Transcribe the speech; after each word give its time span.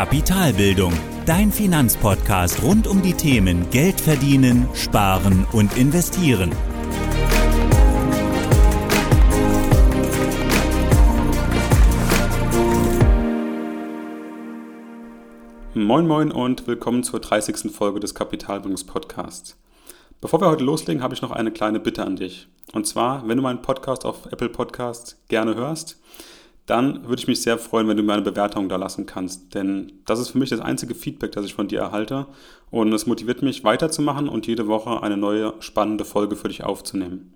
Kapitalbildung, 0.00 0.94
dein 1.26 1.52
Finanzpodcast 1.52 2.62
rund 2.62 2.86
um 2.86 3.02
die 3.02 3.12
Themen 3.12 3.68
Geld 3.68 4.00
verdienen, 4.00 4.66
sparen 4.72 5.46
und 5.52 5.76
investieren. 5.76 6.52
Moin 15.74 16.06
Moin 16.06 16.32
und 16.32 16.66
willkommen 16.66 17.02
zur 17.02 17.20
30. 17.20 17.70
Folge 17.70 18.00
des 18.00 18.14
Kapitalbildungspodcasts. 18.14 19.58
Bevor 20.22 20.40
wir 20.40 20.48
heute 20.48 20.64
loslegen, 20.64 21.02
habe 21.02 21.12
ich 21.12 21.20
noch 21.20 21.30
eine 21.30 21.50
kleine 21.50 21.78
Bitte 21.78 22.06
an 22.06 22.16
dich. 22.16 22.48
Und 22.72 22.86
zwar, 22.86 23.28
wenn 23.28 23.36
du 23.36 23.42
meinen 23.42 23.60
Podcast 23.60 24.06
auf 24.06 24.24
Apple 24.32 24.48
Podcasts 24.48 25.20
gerne 25.28 25.56
hörst, 25.56 26.00
dann 26.70 27.08
würde 27.08 27.20
ich 27.20 27.26
mich 27.26 27.42
sehr 27.42 27.58
freuen, 27.58 27.88
wenn 27.88 27.96
du 27.96 28.04
mir 28.04 28.12
eine 28.12 28.22
Bewertung 28.22 28.68
da 28.68 28.76
lassen 28.76 29.04
kannst. 29.04 29.54
Denn 29.54 29.92
das 30.06 30.20
ist 30.20 30.30
für 30.30 30.38
mich 30.38 30.50
das 30.50 30.60
einzige 30.60 30.94
Feedback, 30.94 31.32
das 31.32 31.44
ich 31.44 31.54
von 31.54 31.66
dir 31.66 31.80
erhalte. 31.80 32.26
Und 32.70 32.92
es 32.92 33.06
motiviert 33.06 33.42
mich 33.42 33.64
weiterzumachen 33.64 34.28
und 34.28 34.46
jede 34.46 34.68
Woche 34.68 35.02
eine 35.02 35.16
neue 35.16 35.54
spannende 35.58 36.04
Folge 36.04 36.36
für 36.36 36.46
dich 36.46 36.62
aufzunehmen. 36.62 37.34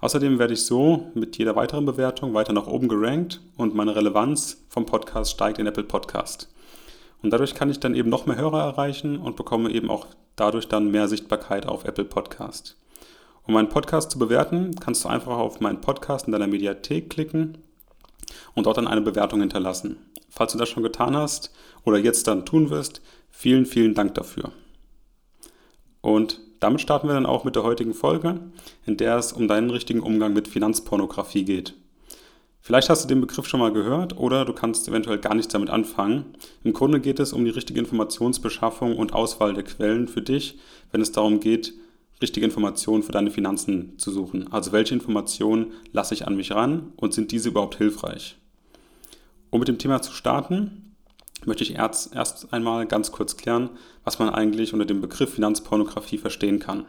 Außerdem 0.00 0.38
werde 0.38 0.52
ich 0.52 0.66
so 0.66 1.10
mit 1.14 1.38
jeder 1.38 1.56
weiteren 1.56 1.86
Bewertung 1.86 2.34
weiter 2.34 2.52
nach 2.52 2.66
oben 2.66 2.88
gerankt 2.88 3.40
und 3.56 3.74
meine 3.74 3.96
Relevanz 3.96 4.62
vom 4.68 4.84
Podcast 4.84 5.30
steigt 5.30 5.58
in 5.58 5.66
Apple 5.66 5.84
Podcast. 5.84 6.50
Und 7.22 7.30
dadurch 7.30 7.54
kann 7.54 7.70
ich 7.70 7.80
dann 7.80 7.94
eben 7.94 8.10
noch 8.10 8.26
mehr 8.26 8.36
Hörer 8.36 8.64
erreichen 8.64 9.16
und 9.16 9.36
bekomme 9.36 9.70
eben 9.70 9.88
auch 9.88 10.08
dadurch 10.36 10.68
dann 10.68 10.90
mehr 10.90 11.08
Sichtbarkeit 11.08 11.64
auf 11.64 11.86
Apple 11.86 12.04
Podcast. 12.04 12.76
Um 13.46 13.54
meinen 13.54 13.70
Podcast 13.70 14.10
zu 14.10 14.18
bewerten, 14.18 14.74
kannst 14.78 15.04
du 15.04 15.08
einfach 15.08 15.38
auf 15.38 15.60
meinen 15.60 15.80
Podcast 15.80 16.26
in 16.26 16.32
deiner 16.32 16.48
Mediathek 16.48 17.08
klicken 17.08 17.56
und 18.54 18.66
dort 18.66 18.76
dann 18.76 18.88
eine 18.88 19.00
Bewertung 19.00 19.40
hinterlassen. 19.40 19.96
Falls 20.28 20.52
du 20.52 20.58
das 20.58 20.68
schon 20.68 20.82
getan 20.82 21.16
hast 21.16 21.52
oder 21.84 21.98
jetzt 21.98 22.26
dann 22.26 22.44
tun 22.44 22.70
wirst, 22.70 23.00
vielen, 23.30 23.66
vielen 23.66 23.94
Dank 23.94 24.14
dafür. 24.14 24.52
Und 26.00 26.40
damit 26.60 26.80
starten 26.80 27.08
wir 27.08 27.14
dann 27.14 27.26
auch 27.26 27.44
mit 27.44 27.56
der 27.56 27.62
heutigen 27.62 27.94
Folge, 27.94 28.40
in 28.86 28.96
der 28.96 29.16
es 29.16 29.32
um 29.32 29.48
deinen 29.48 29.70
richtigen 29.70 30.00
Umgang 30.00 30.32
mit 30.32 30.48
Finanzpornografie 30.48 31.44
geht. 31.44 31.74
Vielleicht 32.60 32.88
hast 32.88 33.04
du 33.04 33.08
den 33.08 33.20
Begriff 33.20 33.46
schon 33.46 33.60
mal 33.60 33.72
gehört 33.72 34.16
oder 34.16 34.46
du 34.46 34.54
kannst 34.54 34.88
eventuell 34.88 35.18
gar 35.18 35.34
nichts 35.34 35.52
damit 35.52 35.68
anfangen. 35.68 36.34
Im 36.62 36.72
Grunde 36.72 36.98
geht 36.98 37.20
es 37.20 37.34
um 37.34 37.44
die 37.44 37.50
richtige 37.50 37.78
Informationsbeschaffung 37.78 38.96
und 38.96 39.12
Auswahl 39.12 39.52
der 39.52 39.64
Quellen 39.64 40.08
für 40.08 40.22
dich, 40.22 40.58
wenn 40.90 41.02
es 41.02 41.12
darum 41.12 41.40
geht, 41.40 41.74
richtige 42.22 42.46
Informationen 42.46 43.02
für 43.02 43.12
deine 43.12 43.30
Finanzen 43.30 43.98
zu 43.98 44.10
suchen. 44.10 44.52
Also 44.52 44.72
welche 44.72 44.94
Informationen 44.94 45.72
lasse 45.92 46.14
ich 46.14 46.26
an 46.26 46.36
mich 46.36 46.52
ran 46.52 46.92
und 46.96 47.12
sind 47.12 47.32
diese 47.32 47.48
überhaupt 47.48 47.76
hilfreich? 47.76 48.36
Um 49.50 49.60
mit 49.60 49.68
dem 49.68 49.78
Thema 49.78 50.02
zu 50.02 50.12
starten, 50.12 50.96
möchte 51.44 51.64
ich 51.64 51.74
erst, 51.74 52.14
erst 52.14 52.52
einmal 52.52 52.86
ganz 52.86 53.12
kurz 53.12 53.36
klären, 53.36 53.70
was 54.04 54.18
man 54.18 54.30
eigentlich 54.30 54.72
unter 54.72 54.86
dem 54.86 55.00
Begriff 55.00 55.34
Finanzpornografie 55.34 56.18
verstehen 56.18 56.58
kann. 56.58 56.86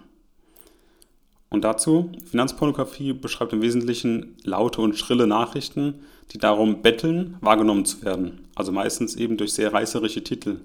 Und 1.50 1.64
dazu, 1.64 2.12
Finanzpornografie 2.26 3.14
beschreibt 3.14 3.54
im 3.54 3.62
Wesentlichen 3.62 4.36
laute 4.44 4.82
und 4.82 4.98
schrille 4.98 5.28
Nachrichten, 5.28 6.02
die 6.32 6.38
darum 6.38 6.82
betteln, 6.82 7.38
wahrgenommen 7.40 7.86
zu 7.86 8.04
werden. 8.04 8.48
Also 8.56 8.72
meistens 8.72 9.16
eben 9.16 9.38
durch 9.38 9.54
sehr 9.54 9.72
reißerische 9.72 10.24
Titel. 10.24 10.62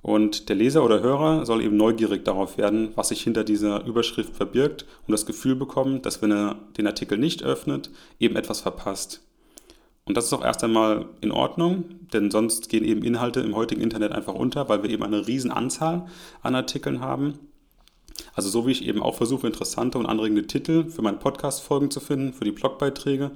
Und 0.00 0.48
der 0.48 0.56
Leser 0.56 0.84
oder 0.84 1.00
Hörer 1.00 1.44
soll 1.44 1.62
eben 1.62 1.76
neugierig 1.76 2.24
darauf 2.24 2.56
werden, 2.56 2.90
was 2.94 3.08
sich 3.08 3.22
hinter 3.22 3.42
dieser 3.42 3.84
Überschrift 3.84 4.36
verbirgt 4.36 4.86
und 5.06 5.12
das 5.12 5.26
Gefühl 5.26 5.56
bekommen, 5.56 6.02
dass 6.02 6.22
wenn 6.22 6.30
er 6.30 6.56
den 6.76 6.86
Artikel 6.86 7.18
nicht 7.18 7.42
öffnet, 7.42 7.90
eben 8.20 8.36
etwas 8.36 8.60
verpasst. 8.60 9.22
Und 10.04 10.16
das 10.16 10.24
ist 10.24 10.32
auch 10.32 10.44
erst 10.44 10.64
einmal 10.64 11.06
in 11.20 11.32
Ordnung, 11.32 11.84
denn 12.14 12.30
sonst 12.30 12.70
gehen 12.70 12.84
eben 12.84 13.02
Inhalte 13.02 13.40
im 13.40 13.54
heutigen 13.54 13.82
Internet 13.82 14.12
einfach 14.12 14.34
unter, 14.34 14.68
weil 14.68 14.82
wir 14.82 14.88
eben 14.88 15.02
eine 15.02 15.26
riesen 15.26 15.50
Anzahl 15.50 16.06
an 16.40 16.54
Artikeln 16.54 17.00
haben. 17.00 17.34
Also 18.34 18.48
so 18.48 18.66
wie 18.66 18.72
ich 18.72 18.86
eben 18.86 19.02
auch 19.02 19.16
versuche, 19.16 19.46
interessante 19.46 19.98
und 19.98 20.06
anregende 20.06 20.46
Titel 20.46 20.88
für 20.88 21.02
meine 21.02 21.18
Podcast-Folgen 21.18 21.90
zu 21.90 22.00
finden, 22.00 22.32
für 22.32 22.44
die 22.44 22.52
Blogbeiträge, 22.52 23.32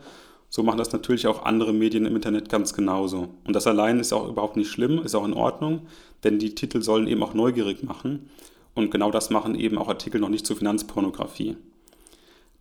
so 0.54 0.62
machen 0.62 0.76
das 0.76 0.92
natürlich 0.92 1.26
auch 1.26 1.46
andere 1.46 1.72
Medien 1.72 2.04
im 2.04 2.14
Internet 2.14 2.50
ganz 2.50 2.74
genauso. 2.74 3.28
Und 3.44 3.56
das 3.56 3.66
allein 3.66 3.98
ist 3.98 4.12
auch 4.12 4.28
überhaupt 4.28 4.58
nicht 4.58 4.70
schlimm, 4.70 5.02
ist 5.02 5.14
auch 5.14 5.24
in 5.24 5.32
Ordnung, 5.32 5.86
denn 6.24 6.38
die 6.38 6.54
Titel 6.54 6.82
sollen 6.82 7.08
eben 7.08 7.22
auch 7.22 7.32
neugierig 7.32 7.82
machen. 7.82 8.28
Und 8.74 8.90
genau 8.90 9.10
das 9.10 9.30
machen 9.30 9.54
eben 9.54 9.78
auch 9.78 9.88
Artikel 9.88 10.20
noch 10.20 10.28
nicht 10.28 10.46
zur 10.46 10.56
Finanzpornografie. 10.56 11.56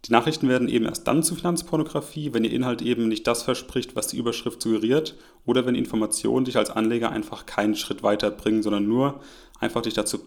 Die 0.05 0.11
Nachrichten 0.13 0.47
werden 0.47 0.69
eben 0.69 0.85
erst 0.85 1.05
dann 1.05 1.21
zu 1.21 1.35
Finanzpornografie, 1.35 2.33
wenn 2.33 2.45
ihr 2.45 2.53
Inhalt 2.53 2.81
eben 2.81 3.09
nicht 3.09 3.27
das 3.27 3.43
verspricht, 3.43 3.93
was 3.93 4.07
die 4.07 4.17
Überschrift 4.17 4.61
suggeriert, 4.61 5.17
oder 5.45 5.65
wenn 5.65 5.75
Informationen 5.75 6.45
dich 6.45 6.55
als 6.55 6.69
Anleger 6.69 7.11
einfach 7.11 7.45
keinen 7.45 7.75
Schritt 7.75 8.03
weiterbringen, 8.03 8.63
sondern 8.63 8.87
nur 8.87 9.19
einfach 9.59 9.81
dich 9.81 9.95
dazu, 9.95 10.19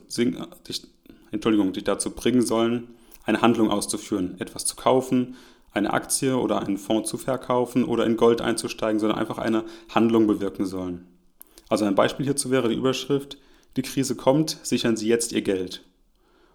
dich, 0.69 0.87
Entschuldigung, 1.31 1.73
dich 1.73 1.85
dazu 1.85 2.11
bringen 2.11 2.43
sollen, 2.43 2.89
eine 3.25 3.41
Handlung 3.41 3.71
auszuführen, 3.71 4.39
etwas 4.39 4.67
zu 4.67 4.77
kaufen, 4.77 5.37
eine 5.75 5.93
Aktie 5.93 6.37
oder 6.39 6.61
einen 6.61 6.79
Fonds 6.79 7.11
zu 7.11 7.19
verkaufen 7.19 7.85
oder 7.85 8.07
in 8.07 8.17
Gold 8.17 8.41
einzusteigen, 8.41 9.01
sondern 9.01 9.19
einfach 9.19 9.39
eine 9.39 9.65
Handlung 9.93 10.27
bewirken 10.27 10.65
sollen. 10.65 11.07
Also 11.69 11.85
ein 11.85 11.97
Beispiel 11.97 12.25
hierzu 12.25 12.51
wäre 12.51 12.69
die 12.69 12.77
Überschrift, 12.77 13.39
die 13.77 13.83
Krise 13.83 14.15
kommt, 14.15 14.59
sichern 14.63 14.97
Sie 14.97 15.09
jetzt 15.09 15.33
Ihr 15.33 15.43
Geld. 15.43 15.85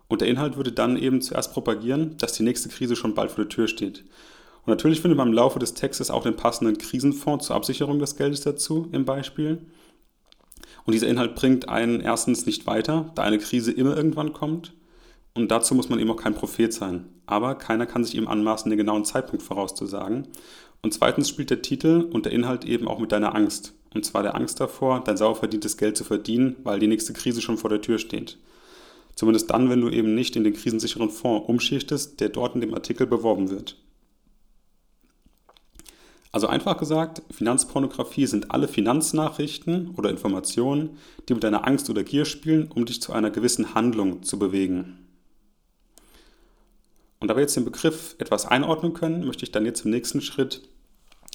Und 0.07 0.21
der 0.21 0.29
Inhalt 0.29 0.55
würde 0.55 0.71
dann 0.71 0.97
eben 0.97 1.21
zuerst 1.21 1.53
propagieren, 1.53 2.17
dass 2.17 2.33
die 2.33 2.43
nächste 2.43 2.69
Krise 2.69 2.95
schon 2.95 3.13
bald 3.13 3.31
vor 3.31 3.43
der 3.43 3.49
Tür 3.49 3.67
steht. 3.67 4.05
Und 4.65 4.67
natürlich 4.67 5.01
findet 5.01 5.17
man 5.17 5.27
im 5.27 5.33
Laufe 5.33 5.59
des 5.59 5.73
Textes 5.73 6.09
auch 6.09 6.23
den 6.23 6.35
passenden 6.35 6.77
Krisenfonds 6.77 7.47
zur 7.47 7.55
Absicherung 7.55 7.99
des 7.99 8.15
Geldes 8.15 8.41
dazu 8.41 8.87
im 8.91 9.05
Beispiel. 9.05 9.65
Und 10.85 10.93
dieser 10.93 11.07
Inhalt 11.07 11.35
bringt 11.35 11.69
einen 11.69 11.99
erstens 11.99 12.45
nicht 12.45 12.65
weiter, 12.65 13.11
da 13.15 13.23
eine 13.23 13.37
Krise 13.37 13.71
immer 13.71 13.95
irgendwann 13.95 14.33
kommt. 14.33 14.73
Und 15.33 15.51
dazu 15.51 15.75
muss 15.75 15.89
man 15.89 15.99
eben 15.99 16.11
auch 16.11 16.21
kein 16.21 16.35
Prophet 16.35 16.73
sein. 16.73 17.05
Aber 17.25 17.55
keiner 17.55 17.85
kann 17.85 18.03
sich 18.03 18.15
eben 18.15 18.27
anmaßen, 18.27 18.69
den 18.69 18.77
genauen 18.77 19.05
Zeitpunkt 19.05 19.43
vorauszusagen. 19.43 20.27
Und 20.81 20.93
zweitens 20.93 21.29
spielt 21.29 21.49
der 21.49 21.61
Titel 21.61 22.09
und 22.11 22.25
der 22.25 22.33
Inhalt 22.33 22.65
eben 22.65 22.87
auch 22.87 22.99
mit 22.99 23.11
deiner 23.11 23.35
Angst. 23.35 23.73
Und 23.93 24.05
zwar 24.05 24.23
der 24.23 24.35
Angst 24.35 24.59
davor, 24.59 25.03
dein 25.03 25.17
sauer 25.17 25.35
verdientes 25.35 25.77
Geld 25.77 25.97
zu 25.97 26.03
verdienen, 26.03 26.55
weil 26.63 26.79
die 26.79 26.87
nächste 26.87 27.13
Krise 27.13 27.41
schon 27.41 27.57
vor 27.57 27.69
der 27.69 27.81
Tür 27.81 27.99
steht. 27.99 28.37
Zumindest 29.15 29.49
dann, 29.49 29.69
wenn 29.69 29.81
du 29.81 29.89
eben 29.89 30.15
nicht 30.15 30.35
in 30.35 30.43
den 30.43 30.53
krisensicheren 30.53 31.09
Fonds 31.09 31.49
umschichtest, 31.49 32.19
der 32.21 32.29
dort 32.29 32.55
in 32.55 32.61
dem 32.61 32.73
Artikel 32.73 33.05
beworben 33.05 33.49
wird. 33.49 33.75
Also 36.31 36.47
einfach 36.47 36.77
gesagt, 36.77 37.23
Finanzpornografie 37.31 38.27
sind 38.27 38.51
alle 38.51 38.67
Finanznachrichten 38.67 39.95
oder 39.97 40.11
Informationen, 40.11 40.97
die 41.27 41.33
mit 41.33 41.43
deiner 41.43 41.67
Angst 41.67 41.89
oder 41.89 42.03
Gier 42.03 42.25
spielen, 42.25 42.69
um 42.73 42.85
dich 42.85 43.01
zu 43.01 43.13
einer 43.13 43.31
gewissen 43.31 43.73
Handlung 43.73 44.21
zu 44.21 44.37
bewegen. 44.37 45.08
Und 47.21 47.27
da 47.27 47.35
wir 47.35 47.41
jetzt 47.41 47.57
den 47.57 47.65
Begriff 47.65 48.15
etwas 48.17 48.45
einordnen 48.45 48.93
können, 48.93 49.25
möchte 49.25 49.43
ich 49.43 49.51
dann 49.51 49.65
jetzt 49.65 49.83
im 49.83 49.91
nächsten 49.91 50.21
Schritt 50.21 50.61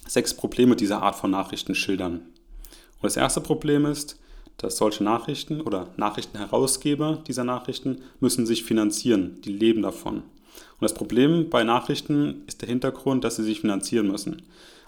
sechs 0.06 0.32
Probleme 0.32 0.76
dieser 0.76 1.02
Art 1.02 1.14
von 1.14 1.30
Nachrichten 1.30 1.74
schildern. 1.74 2.14
Und 2.14 3.02
das 3.02 3.16
erste 3.16 3.42
Problem 3.42 3.84
ist, 3.84 4.18
dass 4.56 4.78
solche 4.78 5.04
Nachrichten 5.04 5.60
oder 5.60 5.88
Nachrichtenherausgeber 5.96 7.22
dieser 7.26 7.44
Nachrichten 7.44 8.00
müssen 8.20 8.46
sich 8.46 8.64
finanzieren, 8.64 9.40
die 9.42 9.52
leben 9.52 9.82
davon. 9.82 10.16
Und 10.18 10.80
das 10.80 10.94
Problem 10.94 11.50
bei 11.50 11.64
Nachrichten 11.64 12.44
ist 12.46 12.62
der 12.62 12.68
Hintergrund, 12.68 13.24
dass 13.24 13.36
sie 13.36 13.42
sich 13.42 13.60
finanzieren 13.60 14.08
müssen. 14.08 14.42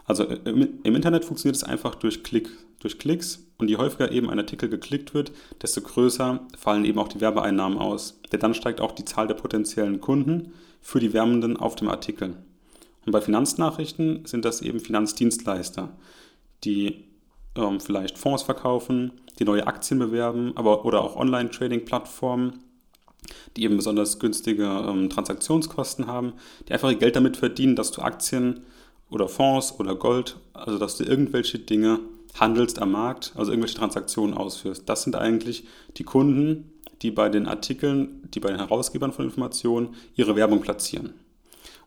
Also 0.07 0.25
im, 0.25 0.79
Internet 0.85 1.25
funktioniert 1.25 1.57
es 1.57 1.65
einfach 1.65 1.97
durch, 1.97 2.23
Klick, 2.23 2.49
durch 2.79 2.99
Klicks 2.99 3.45
und 3.59 3.69
je 3.69 3.77
häufiger 3.77 4.13
eben 4.13 4.31
ein 4.31 4.39
Artikel 4.39 4.69
geklickt 4.69 5.13
wird, 5.13 5.33
desto 5.61 5.81
größer 5.81 6.47
fallen 6.57 6.85
eben 6.85 6.99
auch 6.99 7.09
die 7.09 7.21
Werbeeinnahmen 7.21 7.79
aus. 7.79 8.21
Denn 8.33 8.41
dann 8.41 8.55
steigt 8.55 8.81
auch 8.81 8.93
die 8.93 9.05
Zahl 9.05 9.27
der 9.27 9.35
potenziellen 9.35 10.01
Kunden 10.01 10.53
für 10.87 11.01
die 11.01 11.13
Werbenden 11.13 11.57
auf 11.57 11.75
dem 11.75 11.89
Artikel. 11.89 12.37
Und 13.05 13.11
bei 13.11 13.21
Finanznachrichten 13.21 14.25
sind 14.25 14.45
das 14.45 14.63
eben 14.63 14.79
Finanzdienstleister, 14.79 15.89
die 16.63 17.07
ähm, 17.57 17.81
vielleicht 17.81 18.17
Fonds 18.17 18.45
verkaufen, 18.45 19.11
die 19.41 19.45
neue 19.45 19.67
Aktien 19.67 19.99
bewerben, 19.99 20.53
aber 20.55 20.85
oder 20.85 21.03
auch 21.03 21.17
Online-Trading-Plattformen, 21.17 22.61
die 23.57 23.65
eben 23.65 23.77
besonders 23.77 24.21
günstige 24.21 24.63
ähm, 24.63 25.11
Transaktionskosten 25.11 26.07
haben, 26.07 26.35
die 26.69 26.73
einfach 26.73 26.91
ihr 26.91 26.99
Geld 26.99 27.17
damit 27.17 27.37
verdienen, 27.37 27.75
dass 27.75 27.91
du 27.91 28.03
Aktien 28.03 28.61
oder 29.11 29.29
Fonds 29.29 29.81
oder 29.81 29.97
Gold, 29.97 30.37
also 30.53 30.79
dass 30.79 30.97
du 30.99 31.03
irgendwelche 31.03 31.59
Dinge 31.59 31.99
handelst 32.39 32.81
am 32.81 32.93
Markt, 32.93 33.33
also 33.35 33.51
irgendwelche 33.51 33.79
Transaktionen 33.79 34.37
ausführst. 34.37 34.89
Das 34.89 35.03
sind 35.03 35.17
eigentlich 35.17 35.67
die 35.97 36.05
Kunden, 36.05 36.71
die 37.03 37.11
bei 37.11 37.29
den 37.29 37.47
Artikeln, 37.47 38.29
die 38.35 38.41
bei 38.41 38.49
den 38.49 38.59
Herausgebern 38.59 39.13
von 39.13 39.25
Informationen 39.25 39.95
ihre 40.15 40.37
Werbung 40.37 40.61
platzieren. 40.61 41.15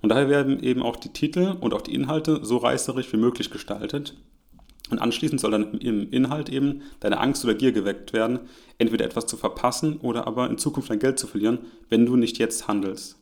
Und 0.01 0.09
daher 0.09 0.29
werden 0.29 0.63
eben 0.63 0.81
auch 0.81 0.95
die 0.95 1.09
Titel 1.09 1.55
und 1.59 1.73
auch 1.73 1.81
die 1.81 1.93
Inhalte 1.93 2.39
so 2.43 2.57
reißerisch 2.57 3.11
wie 3.11 3.17
möglich 3.17 3.49
gestaltet. 3.49 4.15
Und 4.89 4.99
anschließend 4.99 5.39
soll 5.39 5.51
dann 5.51 5.77
im 5.79 6.09
Inhalt 6.09 6.49
eben 6.49 6.81
deine 6.99 7.19
Angst 7.19 7.43
oder 7.43 7.53
Gier 7.53 7.71
geweckt 7.71 8.13
werden, 8.13 8.39
entweder 8.77 9.05
etwas 9.05 9.27
zu 9.27 9.37
verpassen 9.37 9.97
oder 9.97 10.25
aber 10.25 10.49
in 10.49 10.57
Zukunft 10.57 10.89
dein 10.89 10.99
Geld 10.99 11.19
zu 11.19 11.27
verlieren, 11.27 11.59
wenn 11.89 12.05
du 12.05 12.15
nicht 12.15 12.39
jetzt 12.39 12.67
handelst. 12.67 13.17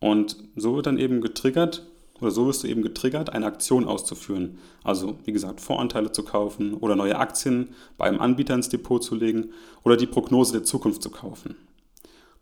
Und 0.00 0.36
so 0.56 0.74
wird 0.74 0.86
dann 0.86 0.98
eben 0.98 1.20
getriggert 1.20 1.86
oder 2.22 2.30
so 2.30 2.46
wirst 2.46 2.62
du 2.62 2.68
eben 2.68 2.82
getriggert, 2.82 3.30
eine 3.30 3.46
Aktion 3.46 3.86
auszuführen. 3.86 4.58
Also, 4.82 5.18
wie 5.24 5.32
gesagt, 5.32 5.60
Voranteile 5.60 6.12
zu 6.12 6.22
kaufen 6.22 6.74
oder 6.74 6.96
neue 6.96 7.18
Aktien 7.18 7.70
bei 7.98 8.06
einem 8.06 8.20
Anbieter 8.20 8.54
ins 8.54 8.68
Depot 8.68 9.02
zu 9.02 9.14
legen 9.14 9.50
oder 9.82 9.96
die 9.96 10.06
Prognose 10.06 10.52
der 10.52 10.64
Zukunft 10.64 11.02
zu 11.02 11.10
kaufen. 11.10 11.56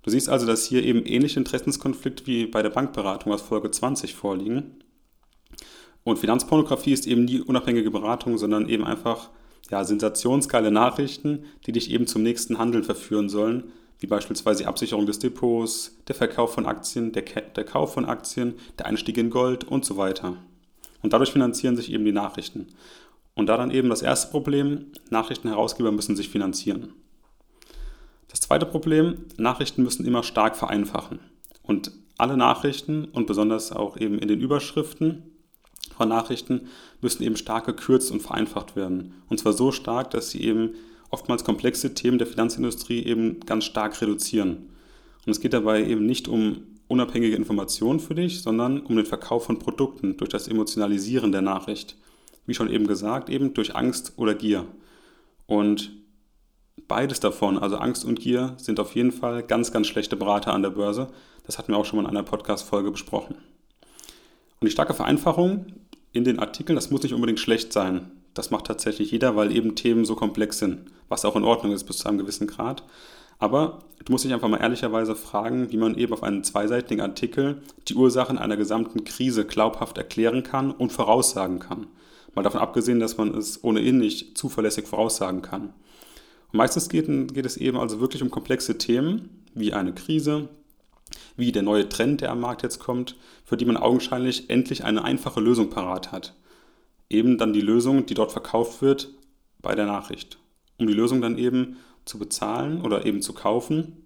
Du 0.02 0.10
siehst 0.10 0.28
also, 0.28 0.46
dass 0.46 0.66
hier 0.66 0.82
eben 0.82 1.04
ähnliche 1.04 1.38
Interessenskonflikte 1.38 2.26
wie 2.26 2.46
bei 2.46 2.62
der 2.62 2.70
Bankberatung 2.70 3.32
aus 3.32 3.42
Folge 3.42 3.70
20 3.70 4.14
vorliegen. 4.14 4.76
Und 6.04 6.18
Finanzpornografie 6.18 6.92
ist 6.92 7.06
eben 7.06 7.24
nie 7.24 7.40
unabhängige 7.40 7.90
Beratung, 7.90 8.38
sondern 8.38 8.68
eben 8.68 8.84
einfach 8.84 9.30
ja, 9.70 9.84
sensationsgeile 9.84 10.70
Nachrichten, 10.70 11.44
die 11.66 11.72
dich 11.72 11.90
eben 11.90 12.06
zum 12.06 12.22
nächsten 12.22 12.58
Handeln 12.58 12.84
verführen 12.84 13.28
sollen, 13.28 13.72
wie 14.00 14.06
beispielsweise 14.06 14.62
die 14.62 14.66
Absicherung 14.66 15.06
des 15.06 15.18
Depots, 15.18 15.96
der 16.08 16.14
Verkauf 16.14 16.54
von 16.54 16.66
Aktien, 16.66 17.12
der, 17.12 17.22
der 17.22 17.64
Kauf 17.64 17.94
von 17.94 18.06
Aktien, 18.06 18.54
der 18.78 18.86
Einstieg 18.86 19.18
in 19.18 19.30
Gold 19.30 19.64
und 19.64 19.84
so 19.84 19.96
weiter. 19.96 20.36
Und 21.02 21.12
dadurch 21.12 21.32
finanzieren 21.32 21.76
sich 21.76 21.92
eben 21.92 22.04
die 22.04 22.12
Nachrichten. 22.12 22.68
Und 23.34 23.46
da 23.46 23.56
dann 23.56 23.70
eben 23.70 23.90
das 23.90 24.02
erste 24.02 24.30
Problem, 24.30 24.86
Nachrichtenherausgeber 25.10 25.92
müssen 25.92 26.16
sich 26.16 26.30
finanzieren. 26.30 26.94
Das 28.28 28.40
zweite 28.40 28.66
Problem, 28.66 29.26
Nachrichten 29.36 29.82
müssen 29.82 30.06
immer 30.06 30.22
stark 30.22 30.56
vereinfachen. 30.56 31.20
Und 31.62 31.92
alle 32.16 32.36
Nachrichten 32.36 33.06
und 33.06 33.26
besonders 33.26 33.72
auch 33.72 33.96
eben 33.96 34.18
in 34.18 34.28
den 34.28 34.40
Überschriften 34.40 35.22
von 35.96 36.08
Nachrichten 36.08 36.68
müssen 37.00 37.22
eben 37.22 37.36
stark 37.36 37.66
gekürzt 37.66 38.10
und 38.10 38.20
vereinfacht 38.20 38.76
werden. 38.76 39.14
Und 39.28 39.38
zwar 39.38 39.52
so 39.52 39.72
stark, 39.72 40.10
dass 40.10 40.30
sie 40.30 40.42
eben 40.42 40.74
oftmals 41.10 41.44
komplexe 41.44 41.94
Themen 41.94 42.18
der 42.18 42.26
Finanzindustrie 42.26 43.04
eben 43.04 43.40
ganz 43.40 43.64
stark 43.64 44.00
reduzieren. 44.00 44.70
Und 45.26 45.30
es 45.30 45.40
geht 45.40 45.52
dabei 45.52 45.84
eben 45.84 46.06
nicht 46.06 46.28
um 46.28 46.62
unabhängige 46.88 47.36
Informationen 47.36 48.00
für 48.00 48.14
dich, 48.14 48.42
sondern 48.42 48.80
um 48.80 48.96
den 48.96 49.06
Verkauf 49.06 49.44
von 49.44 49.58
Produkten 49.58 50.16
durch 50.16 50.30
das 50.30 50.48
Emotionalisieren 50.48 51.32
der 51.32 51.42
Nachricht. 51.42 51.96
Wie 52.46 52.54
schon 52.54 52.70
eben 52.70 52.86
gesagt, 52.86 53.28
eben 53.28 53.54
durch 53.54 53.76
Angst 53.76 54.14
oder 54.16 54.34
Gier. 54.34 54.66
Und 55.46 55.92
Beides 56.90 57.20
davon, 57.20 57.56
also 57.56 57.76
Angst 57.76 58.04
und 58.04 58.18
Gier, 58.18 58.54
sind 58.56 58.80
auf 58.80 58.96
jeden 58.96 59.12
Fall 59.12 59.44
ganz, 59.44 59.70
ganz 59.70 59.86
schlechte 59.86 60.16
Berater 60.16 60.52
an 60.52 60.62
der 60.62 60.70
Börse. 60.70 61.08
Das 61.46 61.56
hatten 61.56 61.70
wir 61.72 61.78
auch 61.78 61.84
schon 61.84 61.98
mal 61.98 62.02
in 62.02 62.16
einer 62.16 62.24
Podcast-Folge 62.24 62.90
besprochen. 62.90 63.36
Und 64.58 64.66
die 64.66 64.72
starke 64.72 64.92
Vereinfachung 64.92 65.66
in 66.10 66.24
den 66.24 66.40
Artikeln, 66.40 66.74
das 66.74 66.90
muss 66.90 67.04
nicht 67.04 67.14
unbedingt 67.14 67.38
schlecht 67.38 67.72
sein. 67.72 68.10
Das 68.40 68.50
macht 68.50 68.68
tatsächlich 68.68 69.10
jeder, 69.10 69.36
weil 69.36 69.54
eben 69.54 69.74
Themen 69.74 70.06
so 70.06 70.14
komplex 70.14 70.60
sind, 70.60 70.86
was 71.10 71.26
auch 71.26 71.36
in 71.36 71.44
Ordnung 71.44 71.74
ist 71.74 71.84
bis 71.84 71.98
zu 71.98 72.08
einem 72.08 72.16
gewissen 72.16 72.46
Grad. 72.46 72.84
Aber 73.38 73.80
du 74.02 74.10
musst 74.10 74.24
dich 74.24 74.32
einfach 74.32 74.48
mal 74.48 74.62
ehrlicherweise 74.62 75.14
fragen, 75.14 75.70
wie 75.70 75.76
man 75.76 75.94
eben 75.94 76.14
auf 76.14 76.22
einen 76.22 76.42
zweiseitigen 76.42 77.02
Artikel 77.02 77.60
die 77.86 77.96
Ursachen 77.96 78.38
einer 78.38 78.56
gesamten 78.56 79.04
Krise 79.04 79.44
glaubhaft 79.44 79.98
erklären 79.98 80.42
kann 80.42 80.70
und 80.70 80.90
voraussagen 80.90 81.58
kann. 81.58 81.88
Mal 82.34 82.40
davon 82.40 82.62
abgesehen, 82.62 82.98
dass 82.98 83.18
man 83.18 83.34
es 83.34 83.62
ohnehin 83.62 83.98
nicht 83.98 84.38
zuverlässig 84.38 84.86
voraussagen 84.86 85.42
kann. 85.42 85.74
Und 86.50 86.56
meistens 86.56 86.88
geht, 86.88 87.34
geht 87.34 87.44
es 87.44 87.58
eben 87.58 87.76
also 87.76 88.00
wirklich 88.00 88.22
um 88.22 88.30
komplexe 88.30 88.78
Themen, 88.78 89.44
wie 89.52 89.74
eine 89.74 89.92
Krise, 89.92 90.48
wie 91.36 91.52
der 91.52 91.60
neue 91.60 91.90
Trend, 91.90 92.22
der 92.22 92.30
am 92.30 92.40
Markt 92.40 92.62
jetzt 92.62 92.78
kommt, 92.78 93.16
für 93.44 93.58
die 93.58 93.66
man 93.66 93.76
augenscheinlich 93.76 94.48
endlich 94.48 94.82
eine 94.82 95.04
einfache 95.04 95.40
Lösung 95.40 95.68
parat 95.68 96.10
hat. 96.10 96.32
Eben 97.10 97.36
dann 97.36 97.52
die 97.52 97.60
Lösung, 97.60 98.06
die 98.06 98.14
dort 98.14 98.32
verkauft 98.32 98.80
wird 98.80 99.12
bei 99.60 99.74
der 99.74 99.86
Nachricht. 99.86 100.38
Um 100.78 100.86
die 100.86 100.94
Lösung 100.94 101.20
dann 101.20 101.36
eben 101.36 101.76
zu 102.06 102.18
bezahlen 102.18 102.80
oder 102.80 103.04
eben 103.04 103.20
zu 103.20 103.34
kaufen, 103.34 104.04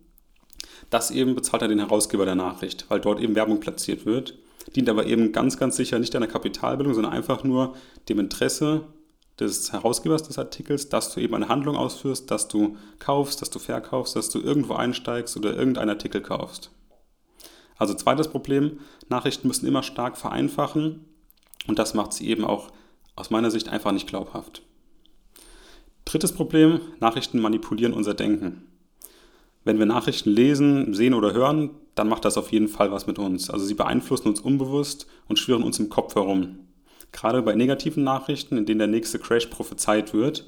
das 0.90 1.10
eben 1.10 1.34
bezahlt 1.34 1.62
er 1.62 1.68
den 1.68 1.78
Herausgeber 1.78 2.24
der 2.24 2.34
Nachricht, 2.34 2.86
weil 2.88 3.00
dort 3.00 3.20
eben 3.20 3.36
Werbung 3.36 3.60
platziert 3.60 4.06
wird, 4.06 4.36
dient 4.74 4.88
aber 4.88 5.06
eben 5.06 5.32
ganz, 5.32 5.56
ganz 5.56 5.76
sicher 5.76 5.98
nicht 5.98 6.16
einer 6.16 6.26
Kapitalbildung, 6.26 6.94
sondern 6.94 7.12
einfach 7.12 7.44
nur 7.44 7.76
dem 8.08 8.18
Interesse 8.18 8.86
des 9.38 9.72
Herausgebers 9.72 10.22
des 10.22 10.38
Artikels, 10.38 10.88
dass 10.88 11.12
du 11.12 11.20
eben 11.20 11.34
eine 11.34 11.48
Handlung 11.48 11.76
ausführst, 11.76 12.30
dass 12.30 12.48
du 12.48 12.76
kaufst, 12.98 13.42
dass 13.42 13.50
du 13.50 13.58
verkaufst, 13.58 14.16
dass 14.16 14.30
du 14.30 14.40
irgendwo 14.40 14.74
einsteigst 14.74 15.36
oder 15.36 15.56
irgendeinen 15.56 15.90
Artikel 15.90 16.20
kaufst. 16.20 16.70
Also 17.76 17.94
zweites 17.94 18.28
Problem, 18.28 18.78
Nachrichten 19.08 19.48
müssen 19.48 19.66
immer 19.66 19.82
stark 19.82 20.16
vereinfachen 20.16 21.04
und 21.66 21.78
das 21.78 21.94
macht 21.94 22.12
sie 22.12 22.28
eben 22.28 22.44
auch 22.44 22.70
aus 23.16 23.30
meiner 23.30 23.50
Sicht 23.50 23.68
einfach 23.68 23.92
nicht 23.92 24.06
glaubhaft. 24.06 24.62
Drittes 26.04 26.32
Problem, 26.32 26.80
Nachrichten 27.00 27.40
manipulieren 27.40 27.94
unser 27.94 28.14
Denken. 28.14 28.66
Wenn 29.64 29.78
wir 29.78 29.86
Nachrichten 29.86 30.30
lesen, 30.30 30.92
sehen 30.92 31.14
oder 31.14 31.32
hören, 31.32 31.70
dann 31.94 32.08
macht 32.08 32.24
das 32.24 32.36
auf 32.36 32.52
jeden 32.52 32.68
Fall 32.68 32.92
was 32.92 33.06
mit 33.06 33.18
uns. 33.18 33.48
Also 33.48 33.64
sie 33.64 33.74
beeinflussen 33.74 34.28
uns 34.28 34.40
unbewusst 34.40 35.06
und 35.28 35.38
schwirren 35.38 35.62
uns 35.62 35.78
im 35.78 35.88
Kopf 35.88 36.14
herum 36.14 36.58
gerade 37.14 37.40
bei 37.40 37.54
negativen 37.54 38.04
Nachrichten, 38.04 38.58
in 38.58 38.66
denen 38.66 38.80
der 38.80 38.88
nächste 38.88 39.18
Crash 39.18 39.46
prophezeit 39.46 40.12
wird. 40.12 40.46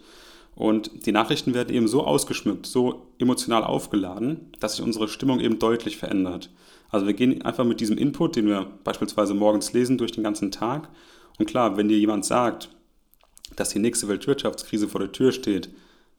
Und 0.54 1.06
die 1.06 1.12
Nachrichten 1.12 1.54
werden 1.54 1.74
eben 1.74 1.88
so 1.88 2.04
ausgeschmückt, 2.04 2.66
so 2.66 3.06
emotional 3.18 3.64
aufgeladen, 3.64 4.52
dass 4.60 4.76
sich 4.76 4.84
unsere 4.84 5.08
Stimmung 5.08 5.40
eben 5.40 5.58
deutlich 5.58 5.96
verändert. 5.96 6.50
Also 6.90 7.06
wir 7.06 7.14
gehen 7.14 7.42
einfach 7.42 7.64
mit 7.64 7.80
diesem 7.80 7.98
Input, 7.98 8.36
den 8.36 8.46
wir 8.46 8.66
beispielsweise 8.84 9.34
morgens 9.34 9.72
lesen, 9.72 9.98
durch 9.98 10.12
den 10.12 10.24
ganzen 10.24 10.50
Tag. 10.50 10.88
Und 11.38 11.46
klar, 11.46 11.76
wenn 11.76 11.88
dir 11.88 11.98
jemand 11.98 12.24
sagt, 12.24 12.70
dass 13.54 13.70
die 13.70 13.78
nächste 13.78 14.08
Weltwirtschaftskrise 14.08 14.88
vor 14.88 15.00
der 15.00 15.12
Tür 15.12 15.32
steht, 15.32 15.70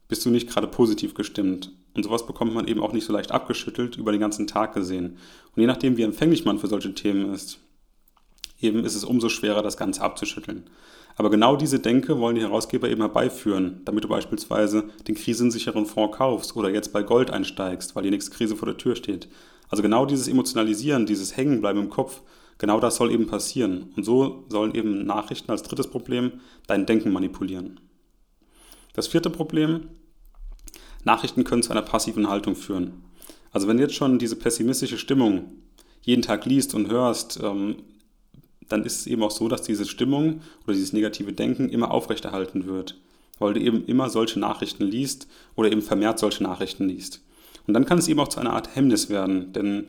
bist 0.08 0.26
du 0.26 0.30
nicht 0.30 0.50
gerade 0.50 0.68
positiv 0.68 1.14
gestimmt. 1.14 1.72
Und 1.94 2.04
sowas 2.04 2.26
bekommt 2.26 2.54
man 2.54 2.68
eben 2.68 2.82
auch 2.82 2.94
nicht 2.94 3.06
so 3.06 3.14
leicht 3.14 3.32
abgeschüttelt 3.32 3.98
über 3.98 4.12
den 4.12 4.22
ganzen 4.22 4.48
Tag 4.48 4.74
gesehen. 4.74 5.18
Und 5.56 5.62
je 5.62 5.68
nachdem, 5.68 5.98
wie 5.98 6.04
empfänglich 6.04 6.46
man 6.46 6.60
für 6.60 6.68
solche 6.68 6.94
Themen 6.94 7.34
ist, 7.34 7.60
eben 8.62 8.86
ist 8.86 8.96
es 8.96 9.04
umso 9.04 9.30
schwerer, 9.30 9.64
das 9.64 9.78
Ganze 9.78 10.02
abzuschütteln. 10.02 10.70
Aber 11.16 11.32
genau 11.32 11.56
diese 11.56 11.80
Denke 11.80 12.20
wollen 12.20 12.36
die 12.36 12.44
Herausgeber 12.44 12.90
eben 12.90 13.02
herbeiführen, 13.02 13.82
damit 13.86 14.04
du 14.04 14.08
beispielsweise 14.08 14.86
den 15.08 15.16
krisensicheren 15.16 15.88
Fonds 15.88 16.16
kaufst 16.16 16.56
oder 16.56 16.70
jetzt 16.70 16.94
bei 16.94 17.02
Gold 17.02 17.32
einsteigst, 17.32 17.96
weil 17.96 18.04
die 18.04 18.12
nächste 18.12 18.32
Krise 18.32 18.56
vor 18.56 18.68
der 18.68 18.78
Tür 18.78 18.96
steht. 18.96 19.28
Also 19.70 19.82
genau 19.82 20.06
dieses 20.06 20.28
Emotionalisieren, 20.28 21.08
dieses 21.08 21.36
Hängenbleiben 21.36 21.82
im 21.82 21.90
Kopf, 21.90 22.22
genau 22.58 22.80
das 22.80 22.96
soll 22.96 23.12
eben 23.12 23.28
passieren. 23.28 23.94
Und 23.96 24.04
so 24.04 24.46
sollen 24.50 24.76
eben 24.76 25.06
Nachrichten 25.06 25.52
als 25.52 25.64
drittes 25.64 25.88
Problem 25.88 26.34
dein 26.68 26.86
Denken 26.86 27.12
manipulieren. 27.12 27.80
Das 28.94 29.08
vierte 29.08 29.30
Problem, 29.30 29.90
Nachrichten 31.04 31.44
können 31.44 31.64
zu 31.64 31.72
einer 31.72 31.82
passiven 31.82 32.30
Haltung 32.30 32.56
führen. 32.56 33.04
Also 33.52 33.68
wenn 33.68 33.78
du 33.78 33.84
jetzt 33.84 33.96
schon 33.96 34.20
diese 34.20 34.36
pessimistische 34.36 34.98
Stimmung 34.98 35.52
jeden 36.02 36.22
Tag 36.22 36.46
liest 36.46 36.74
und 36.74 36.90
hörst, 36.90 37.40
ähm, 37.42 37.78
dann 38.70 38.84
ist 38.84 39.02
es 39.02 39.08
eben 39.08 39.24
auch 39.24 39.32
so, 39.32 39.48
dass 39.48 39.62
diese 39.62 39.86
Stimmung 39.86 40.42
oder 40.64 40.74
dieses 40.74 40.94
negative 40.94 41.34
Denken 41.34 41.70
immer 41.70 41.92
aufrechterhalten 41.92 42.66
wird, 42.66 43.00
weil 43.40 43.54
du 43.54 43.62
eben 43.62 43.86
immer 43.86 44.10
solche 44.10 44.40
Nachrichten 44.40 44.84
liest 44.84 45.28
oder 45.56 45.72
eben 45.72 45.82
vermehrt 45.82 46.20
solche 46.20 46.44
Nachrichten 46.44 46.88
liest. 46.88 47.24
Und 47.66 47.74
dann 47.74 47.86
kann 47.86 47.98
es 47.98 48.08
eben 48.08 48.20
auch 48.20 48.30
zu 48.30 48.40
einer 48.40 48.54
Art 48.54 48.76
Hemmnis 48.76 49.10
werden, 49.10 49.54
denn 49.54 49.88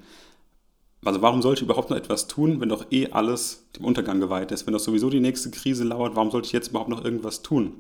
also 1.04 1.22
warum 1.22 1.42
sollte 1.42 1.60
ich 1.60 1.64
überhaupt 1.64 1.90
noch 1.90 1.96
etwas 1.96 2.26
tun, 2.26 2.60
wenn 2.60 2.68
doch 2.68 2.86
eh 2.90 3.10
alles 3.10 3.66
dem 3.76 3.84
Untergang 3.84 4.20
geweiht 4.20 4.50
ist? 4.50 4.66
Wenn 4.66 4.72
doch 4.72 4.80
sowieso 4.80 5.10
die 5.10 5.20
nächste 5.20 5.50
Krise 5.50 5.84
lauert, 5.84 6.16
warum 6.16 6.30
sollte 6.30 6.46
ich 6.46 6.52
jetzt 6.52 6.68
überhaupt 6.68 6.90
noch 6.90 7.04
irgendwas 7.04 7.42
tun? 7.42 7.74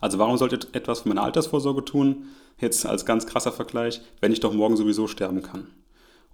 Also 0.00 0.18
warum 0.18 0.36
sollte 0.36 0.56
ich 0.56 0.74
etwas 0.74 1.00
für 1.00 1.08
meine 1.08 1.22
Altersvorsorge 1.22 1.84
tun, 1.84 2.26
jetzt 2.58 2.86
als 2.86 3.06
ganz 3.06 3.26
krasser 3.26 3.52
Vergleich, 3.52 4.00
wenn 4.20 4.32
ich 4.32 4.40
doch 4.40 4.52
morgen 4.52 4.76
sowieso 4.76 5.08
sterben 5.08 5.42
kann? 5.42 5.68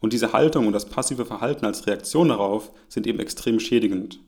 Und 0.01 0.13
diese 0.13 0.33
Haltung 0.33 0.67
und 0.67 0.73
das 0.73 0.87
passive 0.87 1.25
Verhalten 1.25 1.67
als 1.67 1.87
Reaktion 1.87 2.29
darauf 2.29 2.71
sind 2.89 3.07
eben 3.07 3.19
extrem 3.19 3.59
schädigend. 3.59 4.21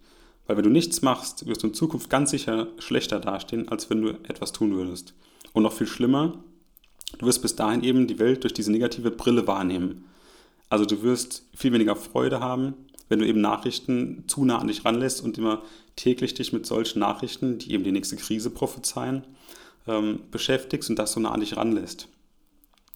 Weil 0.47 0.57
wenn 0.57 0.65
du 0.65 0.71
nichts 0.71 1.03
machst, 1.03 1.47
wirst 1.47 1.63
du 1.63 1.69
in 1.69 1.75
Zukunft 1.75 2.11
ganz 2.11 2.31
sicher 2.31 2.69
schlechter 2.79 3.21
dastehen, 3.21 3.69
als 3.69 3.89
wenn 3.89 4.03
du 4.03 4.09
etwas 4.29 4.53
tun 4.53 4.75
würdest. 4.75 5.15
Und 5.53 5.63
noch 5.63 5.73
viel 5.73 5.87
schlimmer, 5.87 6.43
du 7.19 7.27
wirst 7.27 7.43
bis 7.43 7.55
dahin 7.55 7.85
eben 7.85 8.07
die 8.07 8.19
Welt 8.19 8.43
durch 8.43 8.53
diese 8.53 8.73
negative 8.73 9.11
Brille 9.11 9.47
wahrnehmen. 9.47 10.07
Also 10.71 10.87
du 10.87 11.03
wirst 11.03 11.47
viel 11.55 11.73
weniger 11.73 11.97
Freude 11.97 12.41
haben, 12.41 12.75
wenn 13.11 13.19
du 13.19 13.27
eben 13.27 13.43
Nachrichten 13.43 14.25
zu 14.27 14.45
nah 14.45 14.59
an 14.59 14.69
dich 14.69 14.85
ranlässt 14.85 15.23
und 15.23 15.37
immer 15.37 15.63
täglich 15.97 16.33
dich 16.33 16.53
mit 16.53 16.65
solchen 16.65 17.01
Nachrichten, 17.01 17.59
die 17.59 17.73
eben 17.73 17.85
die 17.85 17.93
nächste 17.93 18.17
Krise 18.17 18.49
prophezeien, 18.49 19.25
ähm, 19.87 20.21
beschäftigst 20.31 20.89
und 20.89 20.99
das 20.99 21.13
so 21.13 21.21
nah 21.21 21.33
an 21.33 21.41
dich 21.41 21.57
ranlässt 21.57 22.09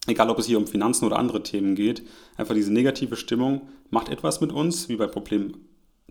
egal 0.07 0.29
ob 0.29 0.39
es 0.39 0.45
hier 0.45 0.57
um 0.57 0.67
Finanzen 0.67 1.05
oder 1.05 1.17
andere 1.17 1.43
Themen 1.43 1.75
geht, 1.75 2.03
einfach 2.37 2.53
diese 2.53 2.73
negative 2.73 3.15
Stimmung 3.15 3.61
macht 3.89 4.09
etwas 4.09 4.41
mit 4.41 4.51
uns, 4.51 4.89
wie 4.89 4.95
bei 4.95 5.07
Problem 5.07 5.55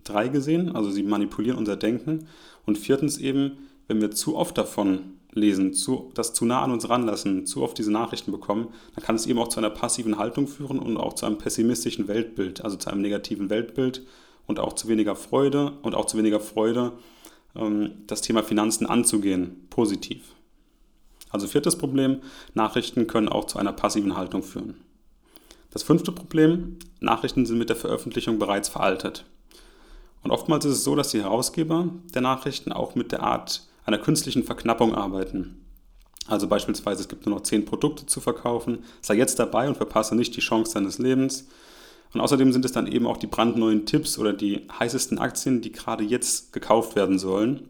3 0.03 0.29
gesehen, 0.29 0.75
also 0.75 0.91
sie 0.91 1.03
manipulieren 1.03 1.57
unser 1.57 1.75
Denken. 1.75 2.27
Und 2.65 2.77
viertens 2.77 3.17
eben, 3.17 3.57
wenn 3.87 4.01
wir 4.01 4.11
zu 4.11 4.35
oft 4.35 4.57
davon 4.57 5.13
lesen, 5.35 5.73
zu, 5.73 6.11
das 6.15 6.33
zu 6.33 6.45
nah 6.45 6.63
an 6.63 6.71
uns 6.71 6.89
ranlassen, 6.89 7.45
zu 7.45 7.61
oft 7.61 7.77
diese 7.77 7.91
Nachrichten 7.91 8.31
bekommen, 8.31 8.69
dann 8.95 9.03
kann 9.03 9.15
es 9.15 9.27
eben 9.27 9.37
auch 9.37 9.49
zu 9.49 9.59
einer 9.59 9.69
passiven 9.69 10.17
Haltung 10.17 10.47
führen 10.47 10.79
und 10.79 10.97
auch 10.97 11.13
zu 11.13 11.25
einem 11.25 11.37
pessimistischen 11.37 12.07
Weltbild, 12.07 12.63
also 12.63 12.77
zu 12.77 12.89
einem 12.89 13.01
negativen 13.01 13.49
Weltbild 13.49 14.01
und 14.47 14.59
auch 14.59 14.73
zu 14.73 14.87
weniger 14.87 15.15
Freude 15.15 15.73
und 15.83 15.93
auch 15.93 16.05
zu 16.05 16.17
weniger 16.17 16.39
Freude, 16.39 16.93
ähm, 17.55 17.91
das 18.07 18.21
Thema 18.21 18.43
Finanzen 18.43 18.87
anzugehen, 18.87 19.67
positiv. 19.69 20.23
Also 21.29 21.47
viertes 21.47 21.77
Problem, 21.77 22.21
Nachrichten 22.53 23.07
können 23.07 23.27
auch 23.27 23.45
zu 23.45 23.59
einer 23.59 23.73
passiven 23.73 24.15
Haltung 24.15 24.41
führen. 24.41 24.75
Das 25.71 25.83
fünfte 25.83 26.13
Problem, 26.13 26.77
Nachrichten 27.01 27.45
sind 27.45 27.57
mit 27.57 27.67
der 27.67 27.75
Veröffentlichung 27.75 28.39
bereits 28.39 28.69
veraltet. 28.69 29.25
Und 30.23 30.31
oftmals 30.31 30.63
ist 30.63 30.77
es 30.77 30.83
so, 30.85 30.95
dass 30.95 31.09
die 31.09 31.21
Herausgeber 31.21 31.89
der 32.13 32.21
Nachrichten 32.21 32.71
auch 32.71 32.95
mit 32.95 33.11
der 33.11 33.21
Art 33.21 33.67
einer 33.85 33.97
künstlichen 33.97 34.43
Verknappung 34.43 34.95
arbeiten. 34.95 35.65
Also 36.27 36.47
beispielsweise, 36.47 37.01
es 37.01 37.07
gibt 37.07 37.25
nur 37.25 37.35
noch 37.35 37.43
zehn 37.43 37.65
Produkte 37.65 38.05
zu 38.05 38.19
verkaufen, 38.19 38.79
sei 39.01 39.15
jetzt 39.15 39.37
dabei 39.37 39.67
und 39.67 39.77
verpasse 39.77 40.15
nicht 40.15 40.35
die 40.35 40.41
Chance 40.41 40.73
deines 40.73 40.97
Lebens. 40.97 41.47
Und 42.13 42.21
außerdem 42.21 42.51
sind 42.51 42.65
es 42.65 42.71
dann 42.71 42.87
eben 42.87 43.05
auch 43.05 43.17
die 43.17 43.27
brandneuen 43.27 43.85
Tipps 43.85 44.17
oder 44.17 44.33
die 44.33 44.67
heißesten 44.79 45.19
Aktien, 45.19 45.61
die 45.61 45.71
gerade 45.71 46.03
jetzt 46.03 46.51
gekauft 46.53 46.95
werden 46.95 47.19
sollen, 47.19 47.69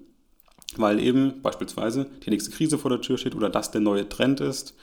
weil 0.78 1.00
eben 1.00 1.42
beispielsweise 1.42 2.06
die 2.26 2.30
nächste 2.30 2.52
Krise 2.52 2.78
vor 2.78 2.92
der 2.92 3.02
Tür 3.02 3.18
steht 3.18 3.36
oder 3.36 3.50
das 3.50 3.72
der 3.72 3.82
neue 3.82 4.08
Trend 4.08 4.40
ist. 4.40 4.76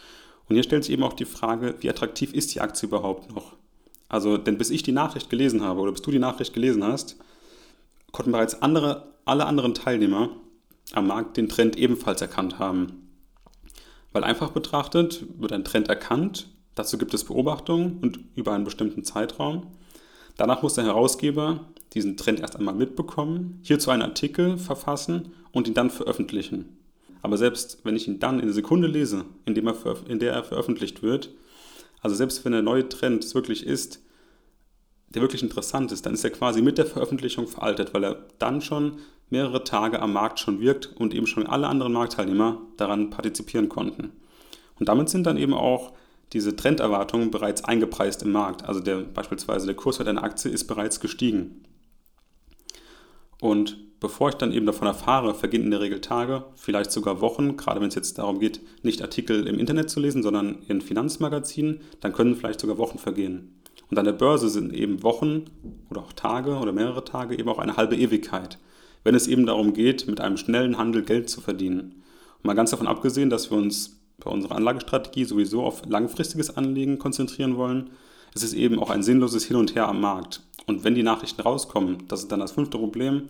Und 0.49 0.57
hier 0.57 0.65
stellt 0.65 0.85
sich 0.85 0.93
eben 0.93 1.05
auch 1.05 1.13
die 1.13 1.25
Frage, 1.25 1.77
wie 1.81 1.89
attraktiv 1.89 2.35
ist 2.35 2.55
die 2.55 2.61
Aktie 2.61 2.89
überhaupt 2.89 3.33
noch? 3.33 3.55
Also, 4.09 4.37
denn 4.37 4.59
bis 4.59 4.69
ich 4.69 4.83
die 4.83 4.93
Nachricht 4.93 5.31
gelesen 5.31 5.63
habe 5.63 5.81
oder 5.81 5.93
bis 5.93 6.03
du 6.03 6.11
die 6.11 6.19
Nachricht 6.19 6.53
gelesen 6.53 6.85
hast, 6.85 7.17
konnten 8.11 8.33
bereits 8.33 8.61
andere, 8.61 9.15
alle 9.25 9.47
anderen 9.47 9.73
Teilnehmer 9.73 10.31
am 10.93 11.07
Markt 11.07 11.37
den 11.37 11.49
Trend 11.49 11.77
ebenfalls 11.77 12.21
erkannt 12.21 12.59
haben. 12.59 13.09
Weil 14.13 14.25
einfach 14.25 14.51
betrachtet 14.51 15.25
wird 15.39 15.53
ein 15.53 15.65
Trend 15.65 15.89
erkannt, 15.89 16.49
dazu 16.75 16.99
gibt 16.99 17.15
es 17.15 17.25
Beobachtungen 17.25 17.99
und 18.03 18.21
über 18.35 18.53
einen 18.53 18.65
bestimmten 18.65 19.05
Zeitraum. 19.05 19.69
Danach 20.37 20.63
muss 20.63 20.75
der 20.75 20.85
Herausgeber 20.85 21.61
diesen 21.95 22.17
Trend 22.17 22.41
erst 22.41 22.57
einmal 22.57 22.75
mitbekommen, 22.75 23.61
hierzu 23.63 23.91
einen 23.91 24.03
Artikel 24.03 24.59
verfassen 24.59 25.33
und 25.53 25.69
ihn 25.69 25.75
dann 25.75 25.91
veröffentlichen. 25.91 26.77
Aber 27.23 27.39
selbst 27.39 27.79
wenn 27.85 27.97
ich 27.97 28.09
ihn 28.09 28.19
dann 28.19 28.41
in 28.41 28.47
der 28.47 28.55
Sekunde 28.55 28.89
lese, 28.89 29.25
in, 29.45 29.55
er, 29.57 29.97
in 30.09 30.19
der 30.19 30.33
er 30.33 30.45
veröffentlicht 30.45 31.03
wird, 31.03 31.31
also 32.01 32.17
selbst 32.17 32.45
wenn 32.45 32.53
der 32.53 32.63
neue 32.63 32.89
Trend 32.89 33.33
wirklich 33.35 33.65
ist, 33.65 34.03
der 35.15 35.23
wirklich 35.23 35.43
interessant 35.43 35.93
ist, 35.93 36.07
dann 36.07 36.15
ist 36.15 36.25
er 36.25 36.31
quasi 36.31 36.63
mit 36.63 36.79
der 36.79 36.87
Veröffentlichung 36.87 37.47
veraltet, 37.47 37.93
weil 37.95 38.05
er 38.05 38.17
dann 38.39 38.61
schon 38.61 38.99
mehrere 39.31 39.65
Tage 39.65 40.01
am 40.01 40.13
Markt 40.13 40.41
schon 40.41 40.61
wirkt 40.61 40.95
und 40.97 41.15
eben 41.15 41.27
schon 41.27 41.47
alle 41.47 41.67
anderen 41.67 41.93
Marktteilnehmer 41.93 42.61
daran 42.77 43.11
partizipieren 43.11 43.69
konnten. 43.69 44.13
Und 44.79 44.89
damit 44.89 45.09
sind 45.09 45.27
dann 45.27 45.37
eben 45.37 45.55
auch 45.55 45.93
diese 46.33 46.57
Trenderwartungen 46.57 47.31
bereits 47.31 47.65
eingepreist 47.65 48.23
im 48.23 48.33
Markt. 48.33 48.65
Also 48.65 48.81
der, 48.81 48.99
beispielsweise 48.99 49.67
der 49.67 49.77
Kurswert 49.77 50.09
einer 50.09 50.25
Aktie 50.25 50.51
ist 50.51 50.65
bereits 50.65 51.01
gestiegen. 51.01 51.63
Und 53.41 53.77
bevor 54.01 54.31
ich 54.31 54.37
dann 54.37 54.53
eben 54.53 54.67
davon 54.67 54.87
erfahre, 54.87 55.35
vergehen 55.35 55.63
in 55.63 55.71
der 55.71 55.81
Regel 55.81 56.01
Tage, 56.01 56.45
vielleicht 56.57 56.91
sogar 56.91 57.21
Wochen, 57.21 57.57
gerade 57.57 57.81
wenn 57.81 57.89
es 57.89 57.95
jetzt 57.95 58.19
darum 58.19 58.41
geht, 58.41 58.61
nicht 58.83 59.03
Artikel 59.03 59.47
im 59.47 59.59
Internet 59.59 59.91
zu 59.91 60.01
lesen, 60.01 60.23
sondern 60.23 60.59
in 60.69 60.81
Finanzmagazinen, 60.81 61.81
dann 62.01 62.13
können 62.13 62.35
vielleicht 62.35 62.61
sogar 62.61 62.79
Wochen 62.79 62.99
vergehen. 62.99 63.62
Und 63.93 63.99
an 63.99 64.07
der 64.07 64.13
Börse 64.13 64.49
sind 64.49 64.73
eben 64.73 65.03
Wochen 65.03 65.45
oder 65.91 66.01
auch 66.01 66.15
Tage 66.15 66.57
oder 66.57 66.73
mehrere 66.73 67.05
Tage 67.05 67.39
eben 67.39 67.51
auch 67.51 67.59
eine 67.59 67.77
halbe 67.77 67.95
Ewigkeit, 67.95 68.57
wenn 69.05 69.15
es 69.15 69.27
eben 69.27 69.45
darum 69.45 69.75
geht, 69.75 70.07
mit 70.07 70.19
einem 70.19 70.39
schnellen 70.39 70.79
Handel 70.79 71.03
Geld 71.03 71.29
zu 71.29 71.43
verdienen. 71.43 72.03
Und 72.39 72.45
mal 72.47 72.55
ganz 72.55 72.71
davon 72.71 72.87
abgesehen, 72.87 73.29
dass 73.29 73.51
wir 73.51 73.59
uns 73.59 74.01
bei 74.17 74.31
unserer 74.31 74.57
Anlagestrategie 74.57 75.27
sowieso 75.27 75.63
auf 75.63 75.83
langfristiges 75.87 76.57
Anlegen 76.57 76.99
konzentrieren 76.99 77.59
wollen, 77.59 77.91
es 78.35 78.43
ist 78.43 78.55
eben 78.55 78.79
auch 78.79 78.89
ein 78.89 79.03
sinnloses 79.03 79.45
Hin 79.45 79.57
und 79.57 79.75
Her 79.75 79.89
am 79.89 80.01
Markt. 80.01 80.43
Und 80.67 80.85
wenn 80.85 80.95
die 80.95 81.03
Nachrichten 81.03 81.43
rauskommen, 81.43 82.09
das 82.09 82.21
ist 82.21 82.33
dann 82.33 82.41
das 82.41 82.53
fünfte 82.53 82.79
Problem, 82.79 83.25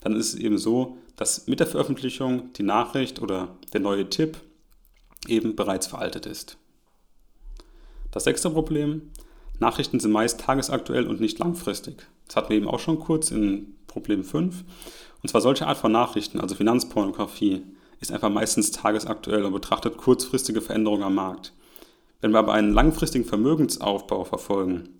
dann 0.00 0.16
ist 0.16 0.32
es 0.32 0.40
eben 0.40 0.56
so, 0.56 0.96
dass 1.16 1.46
mit 1.46 1.60
der 1.60 1.66
Veröffentlichung 1.66 2.54
die 2.54 2.62
Nachricht 2.62 3.20
oder 3.20 3.48
der 3.74 3.80
neue 3.80 4.08
Tipp 4.08 4.38
eben 5.28 5.56
bereits 5.56 5.86
veraltet 5.86 6.24
ist. 6.24 6.56
Das 8.12 8.24
sechste 8.24 8.48
Problem, 8.48 9.10
Nachrichten 9.58 10.00
sind 10.00 10.12
meist 10.12 10.40
tagesaktuell 10.40 11.06
und 11.06 11.20
nicht 11.20 11.38
langfristig. 11.38 12.06
Das 12.26 12.36
hatten 12.36 12.50
wir 12.50 12.56
eben 12.56 12.68
auch 12.68 12.80
schon 12.80 12.98
kurz 12.98 13.30
in 13.30 13.74
Problem 13.86 14.24
5. 14.24 14.64
Und 15.22 15.28
zwar 15.28 15.40
solche 15.40 15.66
Art 15.66 15.78
von 15.78 15.92
Nachrichten, 15.92 16.40
also 16.40 16.54
Finanzpornografie, 16.54 17.62
ist 18.00 18.12
einfach 18.12 18.30
meistens 18.30 18.70
tagesaktuell 18.70 19.44
und 19.44 19.52
betrachtet 19.52 19.96
kurzfristige 19.96 20.60
Veränderungen 20.60 21.02
am 21.02 21.14
Markt. 21.14 21.52
Wenn 22.20 22.32
wir 22.32 22.38
aber 22.38 22.52
einen 22.52 22.74
langfristigen 22.74 23.24
Vermögensaufbau 23.24 24.24
verfolgen, 24.24 24.90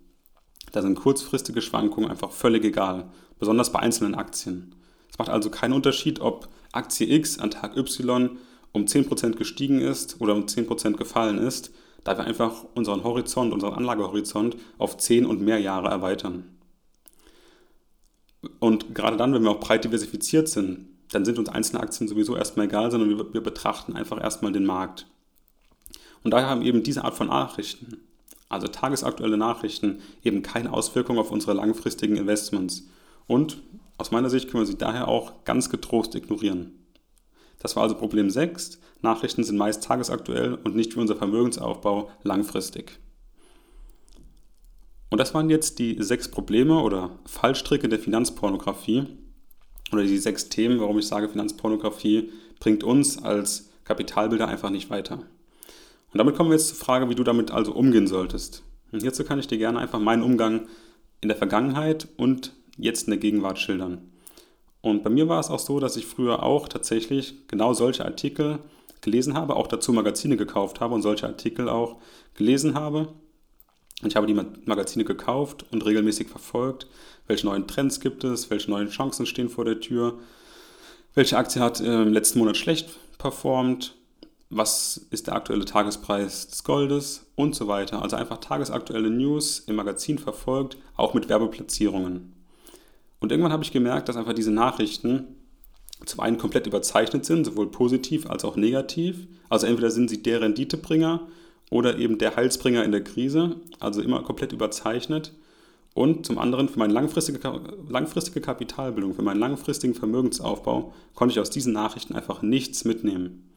da 0.73 0.83
sind 0.83 0.99
kurzfristige 0.99 1.63
Schwankungen 1.63 2.11
einfach 2.11 2.31
völlig 2.31 2.65
egal, 2.65 3.11
besonders 3.39 3.73
bei 3.73 3.81
einzelnen 3.81 4.15
Aktien. 4.15 4.75
Es 5.11 5.19
macht 5.19 5.29
also 5.29 5.51
keinen 5.51 5.73
Unterschied, 5.73 6.21
ob 6.21 6.49
Aktie 6.73 7.11
X 7.11 7.39
an 7.39 7.51
Tag 7.51 7.77
Y 7.77 8.39
um 8.73 8.85
10% 8.85 9.37
gestiegen 9.37 9.81
ist 9.81 10.21
oder 10.21 10.35
um 10.35 10.45
10% 10.45 10.97
gefallen 10.97 11.39
ist, 11.39 11.71
da 12.05 12.17
wir 12.17 12.25
einfach 12.25 12.65
unseren 12.75 13.05
Horizont, 13.05 13.53
unseren 13.53 13.75
Anlagehorizont 13.75 14.57
auf 14.79 14.97
10 14.97 15.27
und 15.27 15.41
mehr 15.41 15.59
Jahre 15.59 15.89
erweitern. 15.89 16.45
Und 18.61 18.95
gerade 18.95 19.17
dann, 19.17 19.33
wenn 19.35 19.43
wir 19.43 19.51
auch 19.51 19.61
breit 19.61 19.85
diversifiziert 19.85 20.49
sind, 20.49 20.89
dann 21.13 21.25
sind 21.25 21.39
uns 21.39 21.49
einzelne 21.49 21.83
Aktien 21.83 22.09
sowieso 22.09 22.37
erstmal 22.37 22.67
egal, 22.67 22.91
sondern 22.91 23.11
wir, 23.11 23.33
wir 23.33 23.43
betrachten 23.43 23.95
einfach 23.95 24.21
erstmal 24.21 24.53
den 24.53 24.67
Markt. 24.67 25.07
Und 26.23 26.33
daher 26.33 26.49
haben 26.49 26.63
eben 26.63 26.83
diese 26.83 27.05
Art 27.05 27.15
von 27.15 27.29
Nachrichten, 27.29 27.99
also 28.49 28.67
tagesaktuelle 28.69 29.37
Nachrichten, 29.37 30.01
eben 30.25 30.43
keine 30.43 30.73
Auswirkung 30.73 31.19
auf 31.19 31.31
unsere 31.31 31.53
langfristigen 31.53 32.17
Investments. 32.17 32.89
Und 33.27 33.59
aus 33.99 34.11
meiner 34.11 34.31
Sicht 34.31 34.51
können 34.51 34.63
wir 34.63 34.67
sie 34.67 34.79
daher 34.79 35.09
auch 35.09 35.45
ganz 35.45 35.71
getrost 35.71 36.15
ignorieren. 36.15 36.76
Das 37.59 37.77
war 37.77 37.83
also 37.83 37.95
Problem 37.95 38.31
6. 38.31 38.81
Nachrichten 39.03 39.45
sind 39.45 39.57
meist 39.57 39.85
tagesaktuell 39.85 40.55
und 40.65 40.77
nicht 40.77 40.95
wie 40.97 41.01
unser 41.01 41.17
Vermögensaufbau 41.17 42.11
langfristig. 42.23 42.99
Und 45.11 45.19
das 45.19 45.35
waren 45.35 45.51
jetzt 45.51 45.79
die 45.79 45.97
sechs 46.03 46.29
Probleme 46.29 46.81
oder 46.83 47.19
Fallstricke 47.27 47.89
der 47.89 47.99
Finanzpornografie 47.99 49.07
oder 49.93 50.03
die 50.03 50.19
sechs 50.19 50.49
Themen, 50.49 50.81
warum 50.81 50.99
ich 50.99 51.07
sage, 51.07 51.29
Finanzpornografie 51.29 52.31
bringt 52.59 52.83
uns 52.83 53.23
als 53.23 53.71
Kapitalbilder 53.85 54.49
einfach 54.49 54.71
nicht 54.71 54.91
weiter. 54.91 55.21
Und 56.13 56.19
damit 56.19 56.35
kommen 56.35 56.51
wir 56.51 56.57
jetzt 56.57 56.69
zur 56.69 56.79
Frage, 56.79 57.09
wie 57.09 57.15
du 57.15 57.25
damit 57.25 57.51
also 57.51 57.73
umgehen 57.73 58.07
solltest. 58.07 58.63
Und 58.91 59.03
hierzu 59.03 59.25
kann 59.25 59.39
ich 59.39 59.47
dir 59.47 59.59
gerne 59.59 59.79
einfach 59.79 60.01
meinen 60.01 60.23
Umgang 60.23 60.67
in 61.21 61.29
der 61.29 61.37
Vergangenheit 61.37 62.09
und 62.17 62.53
jetzt 62.77 63.07
in 63.07 63.11
der 63.11 63.21
Gegenwart 63.21 63.59
schildern. 63.59 64.11
Und 64.87 65.03
bei 65.03 65.11
mir 65.11 65.29
war 65.29 65.41
es 65.41 65.51
auch 65.51 65.59
so, 65.59 65.81
dass 65.81 65.97
ich 65.97 66.07
früher 66.07 66.45
auch 66.45 66.69
tatsächlich 66.69 67.49
genau 67.49 67.75
solche 67.75 68.05
Artikel 68.05 68.61
gelesen 69.01 69.35
habe, 69.35 69.57
auch 69.57 69.67
dazu 69.67 69.93
Magazine 69.93 70.37
gekauft 70.37 70.79
habe 70.79 70.95
und 70.95 71.03
solche 71.03 71.27
Artikel 71.27 71.69
auch 71.69 71.97
gelesen 72.35 72.77
habe. 72.77 73.09
Und 74.01 74.11
ich 74.11 74.15
habe 74.15 74.29
die 74.29 74.41
Magazine 74.65 75.05
gekauft 75.05 75.67
und 75.73 75.85
regelmäßig 75.85 76.29
verfolgt, 76.29 76.87
welche 77.27 77.47
neuen 77.47 77.67
Trends 77.67 77.99
gibt 77.99 78.23
es, 78.23 78.49
welche 78.49 78.71
neuen 78.71 78.89
Chancen 78.89 79.27
stehen 79.27 79.49
vor 79.49 79.65
der 79.65 79.81
Tür, 79.81 80.21
welche 81.15 81.37
Aktie 81.37 81.61
hat 81.61 81.81
im 81.81 82.13
letzten 82.13 82.39
Monat 82.39 82.57
schlecht 82.57 82.91
performt, 83.19 83.97
was 84.51 85.09
ist 85.11 85.27
der 85.27 85.35
aktuelle 85.35 85.65
Tagespreis 85.65 86.47
des 86.47 86.63
Goldes 86.63 87.27
und 87.35 87.57
so 87.57 87.67
weiter. 87.67 88.03
Also 88.03 88.15
einfach 88.15 88.39
tagesaktuelle 88.39 89.11
News 89.11 89.65
im 89.67 89.75
Magazin 89.75 90.19
verfolgt, 90.19 90.77
auch 90.97 91.13
mit 91.13 91.29
Werbeplatzierungen. 91.29 92.36
Und 93.21 93.33
irgendwann 93.33 93.53
habe 93.53 93.65
ich 93.65 93.73
gemerkt, 93.73 94.09
dass 94.09 94.17
einfach 94.17 94.35
diese 94.35 94.51
Nachrichten 94.51 95.27
zum 96.05 96.21
einen 96.21 96.39
komplett 96.39 96.67
überzeichnet 96.67 97.25
sind, 97.25 97.45
sowohl 97.45 97.71
positiv 97.71 98.29
als 98.29 98.45
auch 98.45 98.57
negativ. 98.57 99.27
Also 99.49 99.67
entweder 99.67 99.91
sind 99.91 100.11
sie 100.11 100.23
der 100.23 100.43
Renditebringer 100.43 101.27
oder 101.71 101.99
eben 101.99 102.19
der 102.19 102.37
Heilsbringer 102.37 102.85
in 102.85 102.93
der 102.93 103.03
Krise, 103.03 103.57
also 103.81 104.03
immer 104.03 104.23
komplett 104.23 104.53
überzeichnet. 104.53 105.33
Und 105.95 106.27
zum 106.27 106.39
anderen 106.39 106.69
für 106.69 106.79
meine 106.79 106.93
langfristige, 106.93 107.41
langfristige 107.89 108.43
Kapitalbildung, 108.43 109.15
für 109.15 109.23
meinen 109.23 109.41
langfristigen 109.41 109.95
Vermögensaufbau 109.95 110.93
konnte 111.15 111.33
ich 111.33 111.41
aus 111.41 111.49
diesen 111.49 111.73
Nachrichten 111.73 112.15
einfach 112.15 112.43
nichts 112.43 112.85
mitnehmen. 112.85 113.51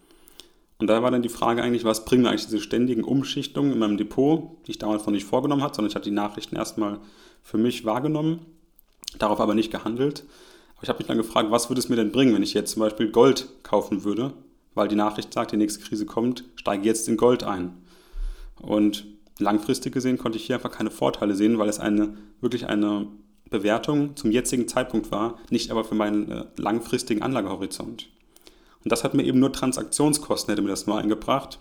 Und 0.78 0.88
da 0.88 1.04
war 1.04 1.12
dann 1.12 1.22
die 1.22 1.28
Frage 1.28 1.62
eigentlich, 1.62 1.84
was 1.84 2.06
bringen 2.06 2.26
eigentlich 2.26 2.46
diese 2.46 2.62
ständigen 2.62 3.04
Umschichtungen 3.04 3.74
in 3.74 3.80
meinem 3.80 3.98
Depot, 3.98 4.58
die 4.66 4.72
ich 4.72 4.78
damals 4.78 5.06
noch 5.06 5.12
nicht 5.12 5.26
vorgenommen 5.26 5.62
hatte, 5.62 5.76
sondern 5.76 5.90
ich 5.90 5.96
hatte 5.96 6.10
die 6.10 6.16
Nachrichten 6.16 6.56
erstmal 6.56 7.02
für 7.44 7.58
mich 7.58 7.84
wahrgenommen, 7.84 8.46
darauf 9.18 9.40
aber 9.40 9.56
nicht 9.56 9.72
gehandelt. 9.72 10.26
Aber 10.76 10.84
ich 10.84 10.90
habe 10.90 11.00
mich 11.00 11.08
dann 11.08 11.18
gefragt, 11.18 11.52
was 11.52 11.70
würde 11.70 11.80
es 11.80 11.90
mir 11.90 11.96
denn 11.96 12.12
bringen, 12.12 12.34
wenn 12.34 12.44
ich 12.44 12.54
jetzt 12.54 12.72
zum 12.72 12.82
Beispiel 12.82 13.12
Gold 13.12 13.50
kaufen 13.64 14.04
würde, 14.04 14.34
weil 14.76 14.88
die 14.88 14.96
Nachricht 14.96 15.34
sagt, 15.34 15.52
die 15.52 15.58
nächste 15.58 15.84
Krise 15.84 16.06
kommt, 16.06 16.46
steige 16.56 16.86
jetzt 16.86 17.08
in 17.08 17.18
Gold 17.18 17.44
ein. 17.44 17.78
Und 18.62 19.06
langfristig 19.40 19.94
gesehen 19.94 20.18
konnte 20.18 20.38
ich 20.38 20.46
hier 20.46 20.56
einfach 20.56 20.72
keine 20.72 20.92
Vorteile 20.92 21.36
sehen, 21.36 21.58
weil 21.58 21.70
es 21.70 21.80
eine 21.80 22.16
wirklich 22.42 22.68
eine 22.68 23.08
Bewertung 23.50 24.16
zum 24.16 24.32
jetzigen 24.32 24.68
Zeitpunkt 24.68 25.12
war, 25.12 25.38
nicht 25.50 25.72
aber 25.72 25.84
für 25.84 25.96
meinen 25.96 26.32
äh, 26.32 26.46
langfristigen 26.58 27.24
Anlagehorizont. 27.24 28.10
Und 28.84 28.92
das 28.92 29.04
hat 29.04 29.14
mir 29.14 29.24
eben 29.24 29.40
nur 29.40 29.52
Transaktionskosten, 29.52 30.52
hätte 30.52 30.62
mir 30.62 30.70
das 30.70 30.88
nur 30.88 30.98
eingebracht. 30.98 31.60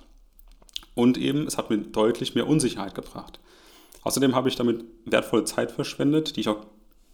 Und 0.95 1.17
eben, 1.17 1.47
es 1.47 1.57
hat 1.59 1.71
mir 1.71 1.79
deutlich 1.79 2.35
mehr 2.35 2.47
Unsicherheit 2.47 2.95
gebracht. 2.95 3.41
Außerdem 4.03 4.35
habe 4.35 4.49
ich 4.49 4.57
damit 4.57 4.85
wertvolle 5.05 5.45
Zeit 5.45 5.73
verschwendet, 5.73 6.37
die 6.37 6.41
ich 6.41 6.49
auch 6.49 6.67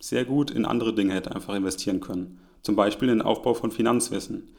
sehr 0.04 0.26
gut 0.26 0.50
in 0.50 0.66
andere 0.66 0.94
Dinge 0.94 1.14
hätte 1.14 1.34
einfach 1.34 1.54
investieren 1.54 2.00
können. 2.00 2.38
Zum 2.60 2.76
Beispiel 2.76 3.08
in 3.08 3.18
den 3.18 3.26
Aufbau 3.26 3.54
von 3.54 3.70
Finanzwissen. 3.70 4.50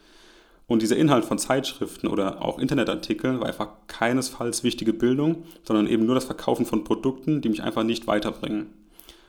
Und 0.66 0.82
dieser 0.82 0.96
Inhalt 0.96 1.24
von 1.24 1.38
Zeitschriften 1.38 2.08
oder 2.08 2.42
auch 2.42 2.58
Internetartikeln 2.58 3.38
war 3.38 3.46
einfach 3.46 3.68
keinesfalls 3.86 4.64
wichtige 4.64 4.92
Bildung, 4.92 5.44
sondern 5.62 5.86
eben 5.86 6.04
nur 6.04 6.16
das 6.16 6.24
Verkaufen 6.24 6.66
von 6.66 6.82
Produkten, 6.82 7.42
die 7.42 7.48
mich 7.48 7.62
einfach 7.62 7.84
nicht 7.84 8.08
weiterbringen. 8.08 8.66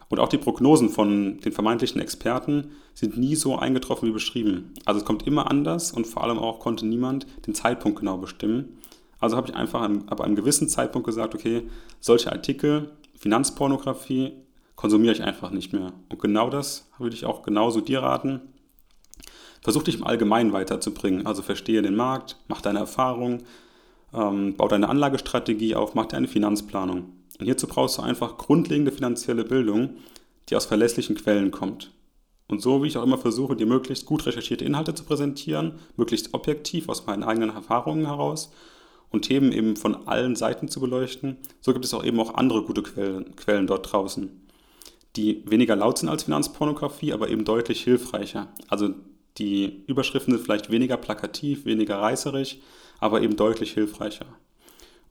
Und 0.10 0.20
auch 0.20 0.30
die 0.30 0.40
Prognosen 0.40 0.90
von 0.90 1.40
den 1.40 1.52
vermeintlichen 1.52 2.02
Experten 2.02 2.72
sind 2.96 3.16
nie 3.16 3.36
so 3.36 3.56
eingetroffen 3.56 4.10
wie 4.10 4.14
beschrieben. 4.14 4.74
Also 4.86 5.02
es 5.02 5.06
kommt 5.06 5.28
immer 5.28 5.52
anders 5.52 5.92
und 5.92 6.08
vor 6.08 6.24
allem 6.24 6.40
auch 6.40 6.60
konnte 6.60 6.88
niemand 6.88 7.28
den 7.46 7.54
Zeitpunkt 7.54 8.00
genau 8.00 8.18
bestimmen. 8.18 8.80
Also 9.20 9.38
habe 9.38 9.50
ich 9.50 9.56
einfach 9.56 9.88
ab 10.08 10.22
einem 10.22 10.36
gewissen 10.36 10.68
Zeitpunkt 10.68 11.06
gesagt, 11.06 11.36
okay, 11.36 11.68
solche 12.00 12.32
Artikel, 12.32 12.90
Finanzpornografie, 13.16 14.34
konsumiere 14.78 15.14
ich 15.14 15.24
einfach 15.24 15.52
nicht 15.52 15.74
mehr. 15.74 15.92
Und 16.08 16.22
genau 16.22 16.50
das 16.50 16.90
würde 17.00 17.16
ich 17.16 17.26
auch 17.26 17.42
genauso 17.42 17.82
dir 17.82 18.02
raten. 18.02 18.40
Versuch 19.62 19.84
dich 19.84 19.96
im 19.96 20.06
Allgemeinen 20.06 20.54
weiterzubringen. 20.54 21.26
Also 21.26 21.42
verstehe 21.42 21.82
den 21.82 21.96
Markt, 21.96 22.38
mach 22.48 22.62
deine 22.62 22.80
Erfahrungen, 22.80 23.44
ähm, 24.14 24.56
bau 24.56 24.70
deine 24.70 24.88
Anlagestrategie 24.88 25.76
auf, 25.76 25.96
mach 25.96 26.06
deine 26.06 26.28
Finanzplanung. 26.28 27.10
Und 27.40 27.46
hierzu 27.46 27.68
brauchst 27.68 27.98
du 27.98 28.04
einfach 28.04 28.38
grundlegende 28.38 28.92
finanzielle 28.92 29.44
Bildung, 29.44 29.98
die 30.48 30.56
aus 30.56 30.66
verlässlichen 30.66 31.16
Quellen 31.16 31.52
kommt. 31.52 31.92
Und 32.48 32.62
so 32.62 32.82
wie 32.82 32.88
ich 32.88 32.98
auch 32.98 33.04
immer 33.04 33.18
versuche, 33.18 33.56
dir 33.56 33.66
möglichst 33.66 34.06
gut 34.06 34.26
recherchierte 34.26 34.64
Inhalte 34.64 34.94
zu 34.94 35.04
präsentieren, 35.04 35.74
möglichst 35.98 36.34
objektiv 36.34 36.88
aus 36.88 37.06
meinen 37.06 37.24
eigenen 37.24 37.50
Erfahrungen 37.50 38.06
heraus 38.06 38.54
und 39.10 39.24
Themen 39.24 39.52
eben 39.52 39.76
von 39.76 40.08
allen 40.08 40.36
Seiten 40.36 40.70
zu 40.70 40.80
beleuchten, 40.80 41.38
so 41.60 41.74
gibt 41.74 41.84
es 41.84 41.94
auch 41.94 42.06
eben 42.06 42.20
auch 42.20 42.36
andere 42.36 42.64
gute 42.64 42.84
Quellen, 42.84 43.36
Quellen 43.36 43.68
dort 43.68 43.92
draußen, 43.92 44.47
die 45.16 45.44
weniger 45.50 45.76
laut 45.76 45.98
sind 45.98 46.10
als 46.10 46.24
Finanzpornografie, 46.24 47.14
aber 47.14 47.30
eben 47.30 47.46
deutlich 47.46 47.84
hilfreicher. 47.84 48.48
Also 48.68 48.94
die 49.38 49.84
Überschriften 49.88 50.34
sind 50.34 50.44
vielleicht 50.44 50.72
weniger 50.72 50.98
plakativ, 50.98 51.66
weniger 51.66 52.00
reißerig, 52.00 52.62
aber 53.00 53.22
eben 53.22 53.36
deutlich 53.36 53.74
hilfreicher. 53.74 54.26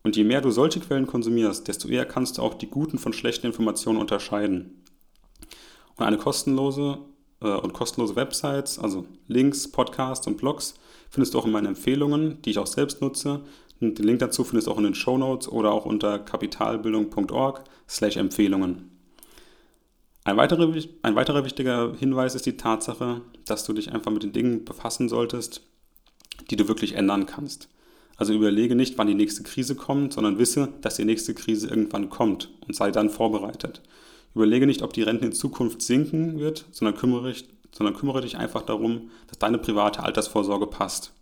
Und 0.03 0.15
je 0.15 0.23
mehr 0.23 0.41
du 0.41 0.51
solche 0.51 0.79
Quellen 0.79 1.07
konsumierst, 1.07 1.67
desto 1.67 1.87
eher 1.87 2.05
kannst 2.05 2.37
du 2.37 2.41
auch 2.41 2.53
die 2.53 2.69
guten 2.69 2.97
von 2.97 3.13
schlechten 3.13 3.47
Informationen 3.47 3.99
unterscheiden. 3.99 4.83
Und 5.97 6.05
eine 6.05 6.17
kostenlose 6.17 6.99
äh, 7.41 7.47
und 7.47 7.73
kostenlose 7.73 8.15
Websites, 8.15 8.79
also 8.79 9.05
Links, 9.27 9.69
Podcasts 9.69 10.27
und 10.27 10.37
Blogs, 10.37 10.75
findest 11.09 11.33
du 11.33 11.39
auch 11.39 11.45
in 11.45 11.51
meinen 11.51 11.67
Empfehlungen, 11.67 12.41
die 12.41 12.51
ich 12.51 12.59
auch 12.59 12.67
selbst 12.67 13.01
nutze. 13.01 13.41
Den 13.79 13.95
Link 13.95 14.19
dazu 14.19 14.43
findest 14.43 14.67
du 14.67 14.71
auch 14.71 14.77
in 14.77 14.83
den 14.85 14.95
Show 14.95 15.17
Notes 15.17 15.49
oder 15.49 15.71
auch 15.71 15.85
unter 15.85 16.19
kapitalbildung.org/empfehlungen. 16.19 18.96
Ein 20.27 20.35
weiterer, 20.35 20.69
ein 21.03 21.15
weiterer 21.15 21.45
wichtiger 21.45 21.93
Hinweis 21.97 22.35
ist 22.35 22.45
die 22.45 22.57
Tatsache, 22.57 23.21
dass 23.45 23.63
du 23.63 23.71
dich 23.71 23.93
einfach 23.93 24.11
mit 24.11 24.23
den 24.23 24.33
Dingen 24.33 24.65
befassen 24.65 25.07
solltest, 25.07 25.61
die 26.51 26.57
du 26.57 26.67
wirklich 26.67 26.95
ändern 26.95 27.25
kannst. 27.25 27.69
Also 28.17 28.33
überlege 28.33 28.75
nicht, 28.75 28.97
wann 28.97 29.07
die 29.07 29.13
nächste 29.13 29.43
Krise 29.43 29.75
kommt, 29.75 30.11
sondern 30.11 30.37
wisse, 30.37 30.67
dass 30.81 30.97
die 30.97 31.05
nächste 31.05 31.33
Krise 31.33 31.69
irgendwann 31.69 32.09
kommt 32.09 32.49
und 32.67 32.75
sei 32.75 32.91
dann 32.91 33.09
vorbereitet. 33.09 33.81
Überlege 34.35 34.67
nicht, 34.67 34.81
ob 34.81 34.91
die 34.91 35.03
Rente 35.03 35.27
in 35.27 35.31
Zukunft 35.31 35.81
sinken 35.81 36.37
wird, 36.37 36.65
sondern 36.71 36.97
kümmere, 36.97 37.33
sondern 37.71 37.95
kümmere 37.95 38.19
dich 38.19 38.37
einfach 38.37 38.63
darum, 38.63 39.11
dass 39.27 39.39
deine 39.39 39.59
private 39.59 40.03
Altersvorsorge 40.03 40.67
passt. 40.67 41.13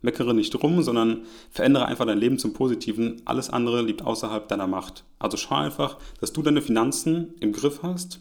Meckere 0.00 0.32
nicht 0.32 0.62
rum, 0.62 0.82
sondern 0.82 1.26
verändere 1.50 1.84
einfach 1.84 2.06
dein 2.06 2.16
Leben 2.16 2.38
zum 2.38 2.54
Positiven. 2.54 3.20
Alles 3.26 3.50
andere 3.50 3.82
liegt 3.82 4.00
außerhalb 4.00 4.48
deiner 4.48 4.66
Macht. 4.66 5.04
Also 5.18 5.36
schau 5.36 5.56
einfach, 5.56 5.98
dass 6.22 6.32
du 6.32 6.40
deine 6.40 6.62
Finanzen 6.62 7.34
im 7.40 7.52
Griff 7.52 7.82
hast, 7.82 8.20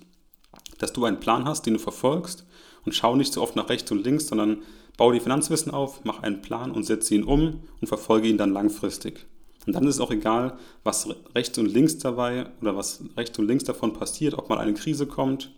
dass 0.77 0.93
du 0.93 1.05
einen 1.05 1.19
Plan 1.19 1.45
hast, 1.45 1.65
den 1.65 1.73
du 1.73 1.79
verfolgst 1.79 2.45
und 2.85 2.93
schau 2.93 3.15
nicht 3.15 3.33
so 3.33 3.41
oft 3.41 3.55
nach 3.55 3.69
rechts 3.69 3.91
und 3.91 4.03
links, 4.03 4.27
sondern 4.27 4.63
Baue 4.97 5.13
die 5.13 5.19
Finanzwissen 5.19 5.73
auf, 5.73 6.05
mach 6.05 6.23
einen 6.23 6.41
Plan 6.41 6.71
und 6.71 6.85
setze 6.85 7.15
ihn 7.15 7.23
um 7.23 7.63
und 7.81 7.87
verfolge 7.87 8.27
ihn 8.27 8.37
dann 8.37 8.53
langfristig. 8.53 9.25
Und 9.65 9.73
dann 9.73 9.85
ist 9.87 9.95
es 9.95 10.01
auch 10.01 10.11
egal, 10.11 10.57
was 10.83 11.09
rechts 11.33 11.57
und 11.57 11.65
links 11.65 11.97
dabei 11.97 12.47
oder 12.61 12.75
was 12.77 13.03
rechts 13.17 13.37
und 13.39 13.47
links 13.47 13.63
davon 13.63 13.93
passiert, 13.93 14.35
ob 14.35 14.49
mal 14.49 14.59
eine 14.59 14.73
Krise 14.73 15.07
kommt, 15.07 15.51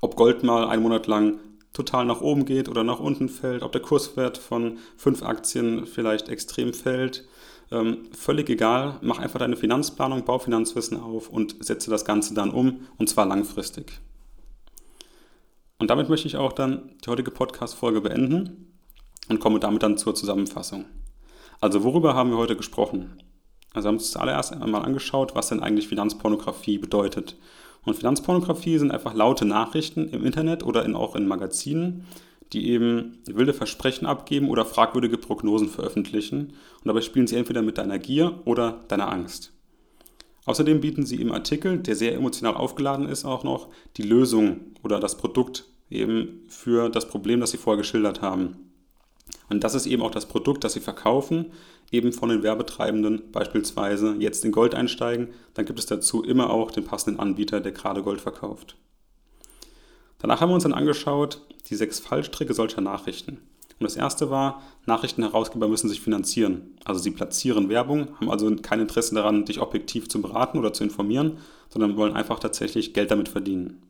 ob 0.00 0.16
Gold 0.16 0.42
mal 0.42 0.68
einen 0.68 0.82
Monat 0.82 1.06
lang 1.06 1.38
total 1.72 2.04
nach 2.04 2.20
oben 2.20 2.44
geht 2.44 2.68
oder 2.68 2.82
nach 2.82 2.98
unten 2.98 3.28
fällt, 3.28 3.62
ob 3.62 3.72
der 3.72 3.80
Kurswert 3.80 4.38
von 4.38 4.78
fünf 4.96 5.22
Aktien 5.22 5.86
vielleicht 5.86 6.28
extrem 6.28 6.74
fällt. 6.74 7.26
Ähm, 7.72 8.08
völlig 8.12 8.48
egal, 8.50 8.98
mach 9.00 9.18
einfach 9.18 9.38
deine 9.38 9.56
Finanzplanung, 9.56 10.24
bau 10.24 10.38
Finanzwissen 10.38 10.98
auf 10.98 11.28
und 11.28 11.64
setze 11.64 11.90
das 11.90 12.04
Ganze 12.04 12.34
dann 12.34 12.50
um 12.50 12.86
und 12.98 13.08
zwar 13.08 13.26
langfristig. 13.26 14.00
Und 15.78 15.88
damit 15.88 16.08
möchte 16.08 16.26
ich 16.26 16.36
auch 16.36 16.52
dann 16.52 16.90
die 17.04 17.10
heutige 17.10 17.30
Podcast-Folge 17.30 18.00
beenden 18.00 18.74
und 19.28 19.40
komme 19.40 19.60
damit 19.60 19.82
dann 19.82 19.96
zur 19.96 20.14
Zusammenfassung. 20.14 20.84
Also 21.60 21.84
worüber 21.84 22.14
haben 22.14 22.30
wir 22.30 22.38
heute 22.38 22.56
gesprochen? 22.56 23.22
Also 23.72 23.86
wir 23.86 23.88
haben 23.88 23.96
uns 23.98 24.10
zuallererst 24.10 24.52
einmal 24.52 24.84
angeschaut, 24.84 25.34
was 25.34 25.48
denn 25.48 25.62
eigentlich 25.62 25.88
Finanzpornografie 25.88 26.78
bedeutet. 26.78 27.36
Und 27.84 27.94
Finanzpornografie 27.94 28.78
sind 28.78 28.90
einfach 28.90 29.14
laute 29.14 29.44
Nachrichten 29.44 30.08
im 30.08 30.26
Internet 30.26 30.64
oder 30.64 30.84
in, 30.84 30.94
auch 30.96 31.14
in 31.14 31.26
Magazinen, 31.26 32.06
die 32.52 32.70
eben 32.70 33.18
wilde 33.26 33.54
Versprechen 33.54 34.06
abgeben 34.06 34.48
oder 34.48 34.64
fragwürdige 34.64 35.18
Prognosen 35.18 35.68
veröffentlichen. 35.68 36.48
Und 36.48 36.86
dabei 36.86 37.00
spielen 37.00 37.26
sie 37.26 37.36
entweder 37.36 37.62
mit 37.62 37.78
deiner 37.78 37.98
Gier 37.98 38.40
oder 38.44 38.84
deiner 38.88 39.10
Angst. 39.10 39.52
Außerdem 40.46 40.80
bieten 40.80 41.06
sie 41.06 41.20
im 41.20 41.32
Artikel, 41.32 41.78
der 41.78 41.94
sehr 41.94 42.14
emotional 42.14 42.54
aufgeladen 42.54 43.08
ist, 43.08 43.24
auch 43.24 43.44
noch 43.44 43.68
die 43.96 44.02
Lösung 44.02 44.60
oder 44.82 44.98
das 44.98 45.16
Produkt 45.16 45.64
eben 45.90 46.44
für 46.48 46.88
das 46.88 47.08
Problem, 47.08 47.40
das 47.40 47.50
sie 47.50 47.58
vorher 47.58 47.78
geschildert 47.78 48.22
haben. 48.22 48.70
Und 49.48 49.64
das 49.64 49.74
ist 49.74 49.86
eben 49.86 50.02
auch 50.02 50.10
das 50.10 50.26
Produkt, 50.26 50.64
das 50.64 50.72
sie 50.72 50.80
verkaufen, 50.80 51.46
eben 51.90 52.12
von 52.12 52.28
den 52.28 52.42
Werbetreibenden 52.42 53.30
beispielsweise 53.32 54.16
jetzt 54.18 54.44
in 54.44 54.52
Gold 54.52 54.74
einsteigen, 54.74 55.28
dann 55.54 55.66
gibt 55.66 55.78
es 55.78 55.86
dazu 55.86 56.22
immer 56.22 56.50
auch 56.50 56.70
den 56.70 56.84
passenden 56.84 57.20
Anbieter, 57.20 57.60
der 57.60 57.72
gerade 57.72 58.02
Gold 58.02 58.20
verkauft. 58.20 58.76
Danach 60.20 60.40
haben 60.40 60.50
wir 60.50 60.54
uns 60.54 60.64
dann 60.64 60.74
angeschaut, 60.74 61.40
die 61.68 61.74
sechs 61.74 61.98
Fallstricke 61.98 62.54
solcher 62.54 62.80
Nachrichten. 62.80 63.38
Und 63.78 63.84
das 63.84 63.96
erste 63.96 64.28
war, 64.28 64.62
Nachrichtenherausgeber 64.84 65.66
müssen 65.66 65.88
sich 65.88 66.02
finanzieren. 66.02 66.76
Also 66.84 67.00
sie 67.00 67.10
platzieren 67.10 67.70
Werbung, 67.70 68.08
haben 68.18 68.30
also 68.30 68.54
kein 68.56 68.80
Interesse 68.80 69.14
daran, 69.14 69.46
dich 69.46 69.60
objektiv 69.60 70.08
zu 70.08 70.20
beraten 70.20 70.58
oder 70.58 70.74
zu 70.74 70.84
informieren, 70.84 71.38
sondern 71.70 71.96
wollen 71.96 72.14
einfach 72.14 72.38
tatsächlich 72.38 72.92
Geld 72.92 73.10
damit 73.10 73.30
verdienen. 73.30 73.82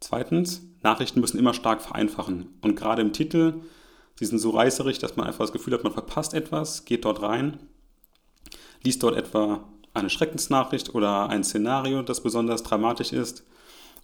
Zweitens, 0.00 0.62
Nachrichten 0.82 1.20
müssen 1.20 1.38
immer 1.38 1.54
stark 1.54 1.80
vereinfachen. 1.80 2.48
Und 2.60 2.76
gerade 2.76 3.00
im 3.00 3.14
Titel, 3.14 3.54
sie 4.16 4.26
sind 4.26 4.38
so 4.38 4.50
reißerig, 4.50 4.98
dass 4.98 5.16
man 5.16 5.26
einfach 5.26 5.44
das 5.44 5.52
Gefühl 5.52 5.72
hat, 5.72 5.84
man 5.84 5.94
verpasst 5.94 6.34
etwas, 6.34 6.84
geht 6.84 7.06
dort 7.06 7.22
rein, 7.22 7.58
liest 8.82 9.02
dort 9.02 9.16
etwa 9.16 9.64
eine 9.94 10.10
Schreckensnachricht 10.10 10.94
oder 10.94 11.30
ein 11.30 11.42
Szenario, 11.42 12.02
das 12.02 12.22
besonders 12.22 12.62
dramatisch 12.62 13.12
ist 13.14 13.44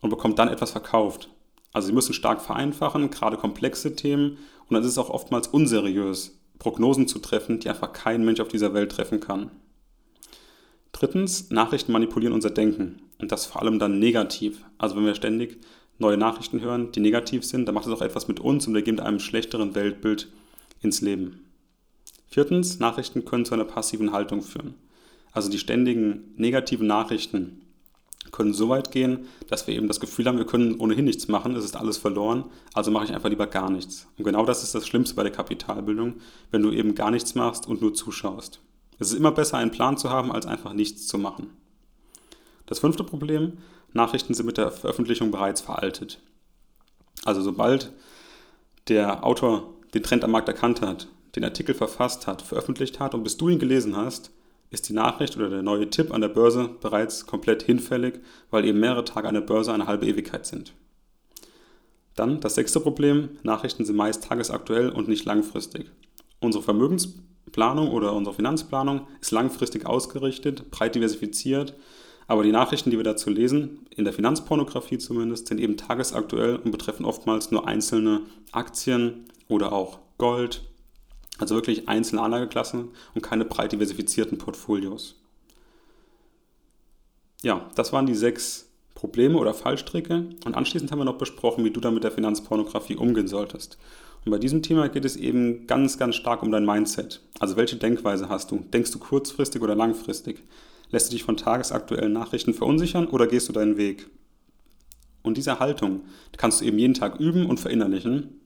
und 0.01 0.11
bekommt 0.11 0.39
dann 0.39 0.49
etwas 0.49 0.73
verkauft. 0.73 1.31
Also 1.73 1.89
sie 1.89 1.95
müssen 1.95 2.15
stark 2.15 2.41
vereinfachen, 2.41 3.11
gerade 3.11 3.37
komplexe 3.37 3.97
Themen. 3.97 4.39
Und 4.69 4.75
dann 4.75 4.83
ist 4.83 4.89
es 4.89 4.99
auch 4.99 5.11
oftmals 5.11 5.49
unseriös, 5.49 6.39
Prognosen 6.59 7.07
zu 7.07 7.19
treffen, 7.19 7.61
die 7.61 7.69
einfach 7.69 7.93
kein 7.93 8.25
Mensch 8.25 8.41
auf 8.41 8.49
dieser 8.49 8.73
Welt 8.73 8.93
treffen 8.93 9.21
kann. 9.21 9.51
Drittens, 10.93 11.51
Nachrichten 11.51 11.93
manipulieren 11.93 12.33
unser 12.33 12.51
Denken. 12.51 13.03
Und 13.19 13.31
das 13.31 13.47
vor 13.47 13.61
allem 13.61 13.79
dann 13.79 13.99
negativ. 13.99 14.65
Also 14.79 14.97
wenn 14.97 15.05
wir 15.05 15.15
ständig 15.15 15.61
neue 15.99 16.17
Nachrichten 16.17 16.61
hören, 16.61 16.93
die 16.93 17.01
negativ 17.01 17.45
sind, 17.45 17.67
dann 17.67 17.75
macht 17.75 17.87
es 17.87 17.93
auch 17.93 18.03
etwas 18.03 18.29
mit 18.29 18.41
uns 18.41 18.67
und 18.67 18.75
wir 18.75 18.83
geben 18.83 19.01
einem 19.01 19.21
schlechteren 19.21 19.75
Weltbild 19.75 20.29
ins 20.81 21.01
Leben. 21.01 21.41
Viertens, 22.29 22.79
Nachrichten 22.79 23.25
können 23.25 23.45
zu 23.45 23.55
einer 23.55 23.65
passiven 23.65 24.13
Haltung 24.13 24.43
führen. 24.43 24.75
Also 25.33 25.51
die 25.51 25.59
ständigen 25.59 26.35
negativen 26.37 26.87
Nachrichten 26.87 27.61
können 28.33 28.53
so 28.53 28.69
weit 28.69 28.91
gehen, 28.91 29.27
dass 29.49 29.67
wir 29.67 29.75
eben 29.75 29.89
das 29.89 30.01
Gefühl 30.01 30.27
haben, 30.27 30.39
wir 30.39 30.47
können 30.47 30.81
ohnehin 30.81 31.05
nichts 31.05 31.29
machen, 31.29 31.55
es 31.55 31.65
ist 31.65 31.77
alles 31.77 31.97
verloren, 31.97 32.45
also 32.75 32.91
mache 32.91 33.05
ich 33.05 33.15
einfach 33.15 33.29
lieber 33.29 33.47
gar 33.47 33.71
nichts. 33.71 34.07
Und 34.19 34.25
genau 34.25 34.45
das 34.45 34.63
ist 34.63 34.75
das 34.75 34.87
Schlimmste 34.87 35.15
bei 35.15 35.23
der 35.23 35.33
Kapitalbildung, 35.33 36.15
wenn 36.51 36.63
du 36.63 36.71
eben 36.71 36.95
gar 36.95 37.11
nichts 37.11 37.35
machst 37.35 37.67
und 37.67 37.81
nur 37.81 37.95
zuschaust. 37.95 38.61
Es 38.99 39.09
ist 39.09 39.19
immer 39.19 39.33
besser, 39.33 39.59
einen 39.59 39.71
Plan 39.71 39.97
zu 39.97 40.11
haben, 40.11 40.33
als 40.33 40.47
einfach 40.47 40.73
nichts 40.73 41.07
zu 41.07 41.19
machen. 41.19 41.51
Das 42.67 42.79
fünfte 42.79 43.05
Problem, 43.05 43.59
Nachrichten 43.93 44.35
sind 44.35 44.47
mit 44.47 44.59
der 44.59 44.71
Veröffentlichung 44.71 45.31
bereits 45.31 45.61
veraltet. 45.61 46.21
Also 47.25 47.41
sobald 47.41 47.93
der 48.89 49.25
Autor 49.25 49.75
den 49.95 50.03
Trend 50.03 50.25
am 50.25 50.31
Markt 50.31 50.49
erkannt 50.49 50.81
hat, 50.81 51.09
den 51.35 51.45
Artikel 51.45 51.75
verfasst 51.75 52.27
hat, 52.27 52.43
veröffentlicht 52.43 53.01
hat 53.01 53.15
und 53.15 53.23
bis 53.23 53.37
du 53.37 53.49
ihn 53.49 53.59
gelesen 53.59 53.97
hast, 53.97 54.31
ist 54.71 54.89
die 54.89 54.93
Nachricht 54.93 55.37
oder 55.37 55.49
der 55.49 55.63
neue 55.63 55.89
Tipp 55.91 56.13
an 56.13 56.21
der 56.21 56.29
Börse 56.29 56.71
bereits 56.81 57.27
komplett 57.27 57.63
hinfällig, 57.63 58.21
weil 58.51 58.65
eben 58.65 58.81
mehrere 58.81 59.05
Tage 59.05 59.29
an 59.29 59.35
der 59.35 59.41
Börse 59.41 59.73
eine 59.73 59.87
halbe 59.87 60.07
Ewigkeit 60.07 60.47
sind. 60.47 60.73
Dann 62.15 62.41
das 62.41 62.55
sechste 62.55 62.81
Problem, 62.81 63.31
Nachrichten 63.43 63.85
sind 63.85 63.97
meist 63.97 64.25
tagesaktuell 64.25 64.89
und 64.89 65.09
nicht 65.09 65.25
langfristig. 65.27 65.91
Unsere 66.41 66.65
Vermögensplanung 66.65 67.91
oder 67.91 68.15
unsere 68.15 68.35
Finanzplanung 68.35 69.07
ist 69.21 69.33
langfristig 69.33 69.87
ausgerichtet, 69.87 70.71
breit 70.71 70.95
diversifiziert, 70.95 71.75
aber 72.27 72.43
die 72.43 72.53
Nachrichten, 72.53 72.91
die 72.91 72.97
wir 72.97 73.05
dazu 73.05 73.31
lesen, 73.31 73.87
in 73.91 74.05
der 74.05 74.13
Finanzpornografie 74.13 74.99
zumindest, 74.99 75.47
sind 75.47 75.61
eben 75.61 75.77
tagesaktuell 75.77 76.57
und 76.57 76.73
betreffen 76.73 77.05
oftmals 77.05 77.51
nur 77.51 77.69
einzelne 77.69 78.23
Aktien 78.51 79.27
oder 79.49 79.73
auch 79.73 80.01
Gold, 80.19 80.63
also 81.39 81.55
wirklich 81.55 81.89
einzelne 81.89 82.23
Anlageklassen 82.23 82.89
und 83.15 83.23
keine 83.23 83.45
breit 83.45 83.73
diversifizierten 83.73 84.39
Portfolios. 84.39 85.17
Ja, 87.43 87.69
das 87.75 87.93
waren 87.93 88.07
die 88.07 88.15
sechs 88.15 88.71
Probleme 88.95 89.39
oder 89.39 89.55
Fallstricke 89.55 90.31
und 90.45 90.55
anschließend 90.55 90.91
haben 90.91 91.01
wir 91.01 91.05
noch 91.05 91.19
besprochen, 91.19 91.65
wie 91.65 91.71
du 91.71 91.81
dann 91.81 91.95
mit 91.95 92.05
der 92.05 92.11
Finanzpornografie 92.11 92.97
umgehen 92.97 93.29
solltest. 93.29 93.79
Und 94.25 94.33
bei 94.33 94.39
diesem 94.39 94.63
Thema 94.63 94.89
geht 94.89 95.05
es 95.05 95.17
eben 95.17 95.67
ganz, 95.69 95.99
ganz 95.99 96.17
stark 96.17 96.43
um 96.43 96.51
dein 96.51 96.67
Mindset. 96.67 97.21
Also 97.39 97.57
welche 97.57 97.77
Denkweise 97.77 98.29
hast 98.29 98.51
du? 98.51 98.59
Denkst 98.73 98.91
du 98.91 98.99
kurzfristig 98.99 99.63
oder 99.63 99.77
langfristig? 99.77 100.43
Lässt 100.91 101.09
du 101.09 101.13
dich 101.13 101.23
von 101.23 101.37
tagesaktuellen 101.37 102.13
Nachrichten 102.13 102.55
verunsichern 102.55 103.07
oder 103.07 103.27
gehst 103.27 103.49
du 103.49 103.53
deinen 103.53 103.77
Weg? 103.77 104.09
Und 105.23 105.37
diese 105.37 105.61
Haltung 105.61 106.03
kannst 106.37 106.61
du 106.61 106.65
eben 106.65 106.79
jeden 106.79 106.95
Tag 106.95 107.21
üben 107.21 107.47
und 107.47 107.61
verinnerlichen. 107.61 108.41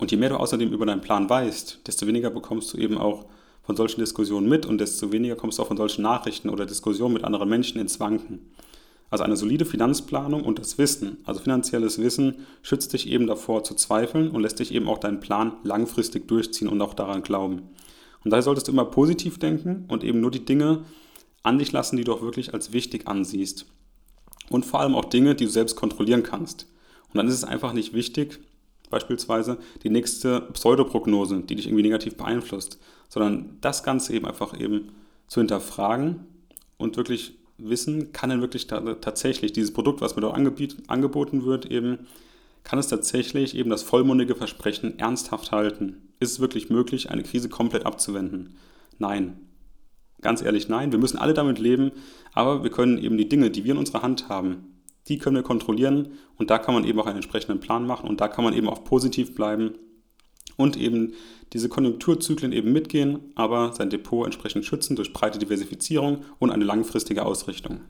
Und 0.00 0.10
je 0.10 0.16
mehr 0.16 0.30
du 0.30 0.36
außerdem 0.36 0.72
über 0.72 0.86
deinen 0.86 1.02
Plan 1.02 1.28
weißt, 1.28 1.80
desto 1.86 2.06
weniger 2.06 2.30
bekommst 2.30 2.72
du 2.72 2.78
eben 2.78 2.96
auch 2.96 3.26
von 3.62 3.76
solchen 3.76 4.00
Diskussionen 4.00 4.48
mit 4.48 4.64
und 4.64 4.78
desto 4.78 5.12
weniger 5.12 5.36
kommst 5.36 5.58
du 5.58 5.62
auch 5.62 5.68
von 5.68 5.76
solchen 5.76 6.02
Nachrichten 6.02 6.48
oder 6.48 6.64
Diskussionen 6.64 7.12
mit 7.12 7.22
anderen 7.22 7.50
Menschen 7.50 7.78
ins 7.78 8.00
Wanken. 8.00 8.50
Also 9.10 9.24
eine 9.24 9.36
solide 9.36 9.66
Finanzplanung 9.66 10.42
und 10.42 10.58
das 10.58 10.78
Wissen, 10.78 11.18
also 11.24 11.40
finanzielles 11.40 11.98
Wissen, 11.98 12.46
schützt 12.62 12.94
dich 12.94 13.08
eben 13.08 13.26
davor 13.26 13.62
zu 13.62 13.74
zweifeln 13.74 14.30
und 14.30 14.40
lässt 14.40 14.58
dich 14.58 14.72
eben 14.72 14.88
auch 14.88 14.98
deinen 14.98 15.20
Plan 15.20 15.52
langfristig 15.64 16.26
durchziehen 16.28 16.68
und 16.68 16.80
auch 16.80 16.94
daran 16.94 17.22
glauben. 17.22 17.68
Und 18.24 18.30
daher 18.30 18.42
solltest 18.42 18.68
du 18.68 18.72
immer 18.72 18.86
positiv 18.86 19.38
denken 19.38 19.84
und 19.88 20.02
eben 20.02 20.20
nur 20.20 20.30
die 20.30 20.44
Dinge 20.44 20.84
an 21.42 21.58
dich 21.58 21.72
lassen, 21.72 21.96
die 21.96 22.04
du 22.04 22.14
auch 22.14 22.22
wirklich 22.22 22.54
als 22.54 22.72
wichtig 22.72 23.06
ansiehst. 23.06 23.66
Und 24.48 24.64
vor 24.64 24.80
allem 24.80 24.94
auch 24.94 25.04
Dinge, 25.04 25.34
die 25.34 25.44
du 25.44 25.50
selbst 25.50 25.76
kontrollieren 25.76 26.22
kannst. 26.22 26.66
Und 27.12 27.18
dann 27.18 27.28
ist 27.28 27.34
es 27.34 27.44
einfach 27.44 27.72
nicht 27.72 27.92
wichtig, 27.92 28.40
beispielsweise 28.90 29.58
die 29.82 29.90
nächste 29.90 30.40
Pseudoprognose, 30.52 31.40
die 31.40 31.56
dich 31.56 31.66
irgendwie 31.66 31.84
negativ 31.84 32.16
beeinflusst, 32.16 32.78
sondern 33.08 33.56
das 33.60 33.82
Ganze 33.82 34.12
eben 34.14 34.26
einfach 34.26 34.58
eben 34.58 34.92
zu 35.28 35.40
hinterfragen 35.40 36.26
und 36.76 36.96
wirklich 36.96 37.38
wissen, 37.56 38.12
kann 38.12 38.30
denn 38.30 38.40
wirklich 38.40 38.66
tatsächlich 38.66 39.52
dieses 39.52 39.72
Produkt, 39.72 40.00
was 40.00 40.16
mir 40.16 40.22
dort 40.22 40.36
angeboten 40.88 41.44
wird, 41.44 41.66
eben, 41.66 41.98
kann 42.64 42.78
es 42.78 42.88
tatsächlich 42.88 43.56
eben 43.56 43.70
das 43.70 43.82
vollmundige 43.82 44.34
Versprechen 44.34 44.98
ernsthaft 44.98 45.52
halten? 45.52 46.08
Ist 46.18 46.32
es 46.32 46.40
wirklich 46.40 46.68
möglich, 46.68 47.10
eine 47.10 47.22
Krise 47.22 47.48
komplett 47.48 47.86
abzuwenden? 47.86 48.56
Nein. 48.98 49.40
Ganz 50.20 50.42
ehrlich, 50.42 50.68
nein. 50.68 50.92
Wir 50.92 50.98
müssen 50.98 51.16
alle 51.16 51.32
damit 51.32 51.58
leben, 51.58 51.92
aber 52.34 52.62
wir 52.62 52.70
können 52.70 52.98
eben 52.98 53.16
die 53.16 53.28
Dinge, 53.28 53.50
die 53.50 53.64
wir 53.64 53.72
in 53.72 53.78
unserer 53.78 54.02
Hand 54.02 54.28
haben, 54.28 54.79
die 55.10 55.18
können 55.18 55.36
wir 55.36 55.42
kontrollieren 55.42 56.12
und 56.38 56.50
da 56.50 56.58
kann 56.58 56.74
man 56.74 56.84
eben 56.84 56.98
auch 56.98 57.06
einen 57.06 57.16
entsprechenden 57.16 57.60
Plan 57.60 57.86
machen 57.86 58.08
und 58.08 58.20
da 58.20 58.28
kann 58.28 58.44
man 58.44 58.54
eben 58.54 58.68
auch 58.68 58.84
positiv 58.84 59.34
bleiben 59.34 59.74
und 60.56 60.76
eben 60.76 61.14
diese 61.52 61.68
Konjunkturzyklen 61.68 62.52
eben 62.52 62.72
mitgehen, 62.72 63.32
aber 63.34 63.72
sein 63.74 63.90
Depot 63.90 64.24
entsprechend 64.24 64.64
schützen 64.64 64.96
durch 64.96 65.12
breite 65.12 65.38
Diversifizierung 65.38 66.24
und 66.38 66.50
eine 66.50 66.64
langfristige 66.64 67.26
Ausrichtung. 67.26 67.80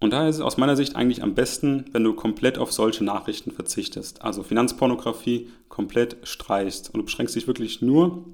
Und 0.00 0.14
daher 0.14 0.30
ist 0.30 0.36
es 0.36 0.42
aus 0.42 0.56
meiner 0.56 0.76
Sicht 0.76 0.96
eigentlich 0.96 1.22
am 1.22 1.34
besten, 1.34 1.84
wenn 1.92 2.02
du 2.02 2.14
komplett 2.14 2.56
auf 2.56 2.72
solche 2.72 3.04
Nachrichten 3.04 3.50
verzichtest. 3.50 4.22
Also 4.22 4.42
Finanzpornografie 4.42 5.50
komplett 5.68 6.16
streichst 6.22 6.88
und 6.88 7.00
du 7.00 7.04
beschränkst 7.04 7.36
dich 7.36 7.46
wirklich 7.46 7.82
nur 7.82 8.24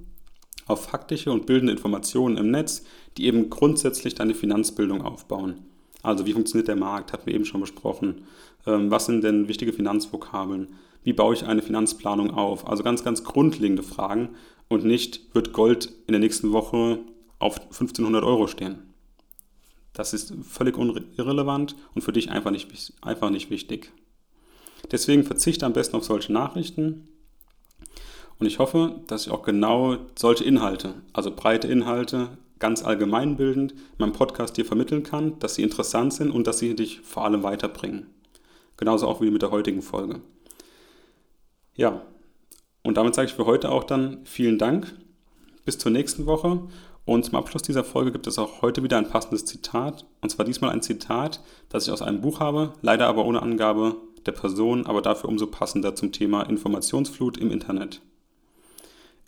auf 0.66 0.84
faktische 0.84 1.32
und 1.32 1.46
bildende 1.46 1.72
Informationen 1.72 2.36
im 2.36 2.52
Netz, 2.52 2.84
die 3.16 3.26
eben 3.26 3.50
grundsätzlich 3.50 4.14
deine 4.14 4.34
Finanzbildung 4.34 5.02
aufbauen. 5.02 5.64
Also 6.06 6.24
wie 6.24 6.34
funktioniert 6.34 6.68
der 6.68 6.76
Markt, 6.76 7.12
hatten 7.12 7.26
wir 7.26 7.34
eben 7.34 7.44
schon 7.44 7.60
besprochen. 7.60 8.26
Ähm, 8.64 8.92
was 8.92 9.06
sind 9.06 9.24
denn 9.24 9.48
wichtige 9.48 9.72
Finanzvokabeln? 9.72 10.68
Wie 11.02 11.12
baue 11.12 11.34
ich 11.34 11.44
eine 11.44 11.62
Finanzplanung 11.62 12.30
auf? 12.30 12.68
Also 12.68 12.84
ganz, 12.84 13.02
ganz 13.02 13.24
grundlegende 13.24 13.82
Fragen 13.82 14.30
und 14.68 14.84
nicht, 14.84 15.34
wird 15.34 15.52
Gold 15.52 15.86
in 16.06 16.12
der 16.12 16.20
nächsten 16.20 16.52
Woche 16.52 17.00
auf 17.40 17.60
1500 17.60 18.22
Euro 18.22 18.46
stehen. 18.46 18.94
Das 19.94 20.12
ist 20.12 20.32
völlig 20.48 20.76
irrelevant 20.78 21.74
und 21.94 22.02
für 22.02 22.12
dich 22.12 22.30
einfach 22.30 22.52
nicht, 22.52 22.92
einfach 23.02 23.30
nicht 23.30 23.50
wichtig. 23.50 23.90
Deswegen 24.92 25.24
verzichte 25.24 25.66
am 25.66 25.72
besten 25.72 25.96
auf 25.96 26.04
solche 26.04 26.32
Nachrichten. 26.32 27.08
Und 28.38 28.46
ich 28.46 28.60
hoffe, 28.60 29.00
dass 29.08 29.26
ich 29.26 29.32
auch 29.32 29.42
genau 29.42 29.96
solche 30.16 30.44
Inhalte, 30.44 30.94
also 31.12 31.32
breite 31.34 31.66
Inhalte, 31.66 32.28
ganz 32.58 32.84
allgemeinbildend 32.84 33.72
in 33.72 33.78
meinem 33.98 34.12
Podcast 34.12 34.56
dir 34.56 34.64
vermitteln 34.64 35.02
kann, 35.02 35.38
dass 35.38 35.54
sie 35.54 35.62
interessant 35.62 36.12
sind 36.14 36.30
und 36.30 36.46
dass 36.46 36.58
sie 36.58 36.74
dich 36.74 37.00
vor 37.00 37.24
allem 37.24 37.42
weiterbringen. 37.42 38.06
Genauso 38.76 39.06
auch 39.06 39.20
wie 39.20 39.30
mit 39.30 39.42
der 39.42 39.50
heutigen 39.50 39.82
Folge. 39.82 40.20
Ja, 41.74 42.02
und 42.82 42.96
damit 42.96 43.14
sage 43.14 43.28
ich 43.28 43.34
für 43.34 43.46
heute 43.46 43.70
auch 43.70 43.84
dann 43.84 44.24
vielen 44.24 44.58
Dank. 44.58 44.94
Bis 45.64 45.78
zur 45.78 45.90
nächsten 45.90 46.26
Woche. 46.26 46.62
Und 47.04 47.24
zum 47.24 47.36
Abschluss 47.36 47.62
dieser 47.62 47.84
Folge 47.84 48.12
gibt 48.12 48.26
es 48.26 48.38
auch 48.38 48.62
heute 48.62 48.82
wieder 48.82 48.98
ein 48.98 49.08
passendes 49.08 49.44
Zitat. 49.44 50.06
Und 50.20 50.30
zwar 50.30 50.44
diesmal 50.44 50.70
ein 50.70 50.82
Zitat, 50.82 51.40
das 51.68 51.86
ich 51.86 51.92
aus 51.92 52.02
einem 52.02 52.20
Buch 52.20 52.40
habe, 52.40 52.72
leider 52.82 53.06
aber 53.06 53.24
ohne 53.24 53.42
Angabe 53.42 53.96
der 54.26 54.32
Person, 54.32 54.86
aber 54.86 55.02
dafür 55.02 55.28
umso 55.28 55.46
passender 55.46 55.94
zum 55.94 56.12
Thema 56.12 56.42
Informationsflut 56.42 57.38
im 57.38 57.50
Internet. 57.50 58.00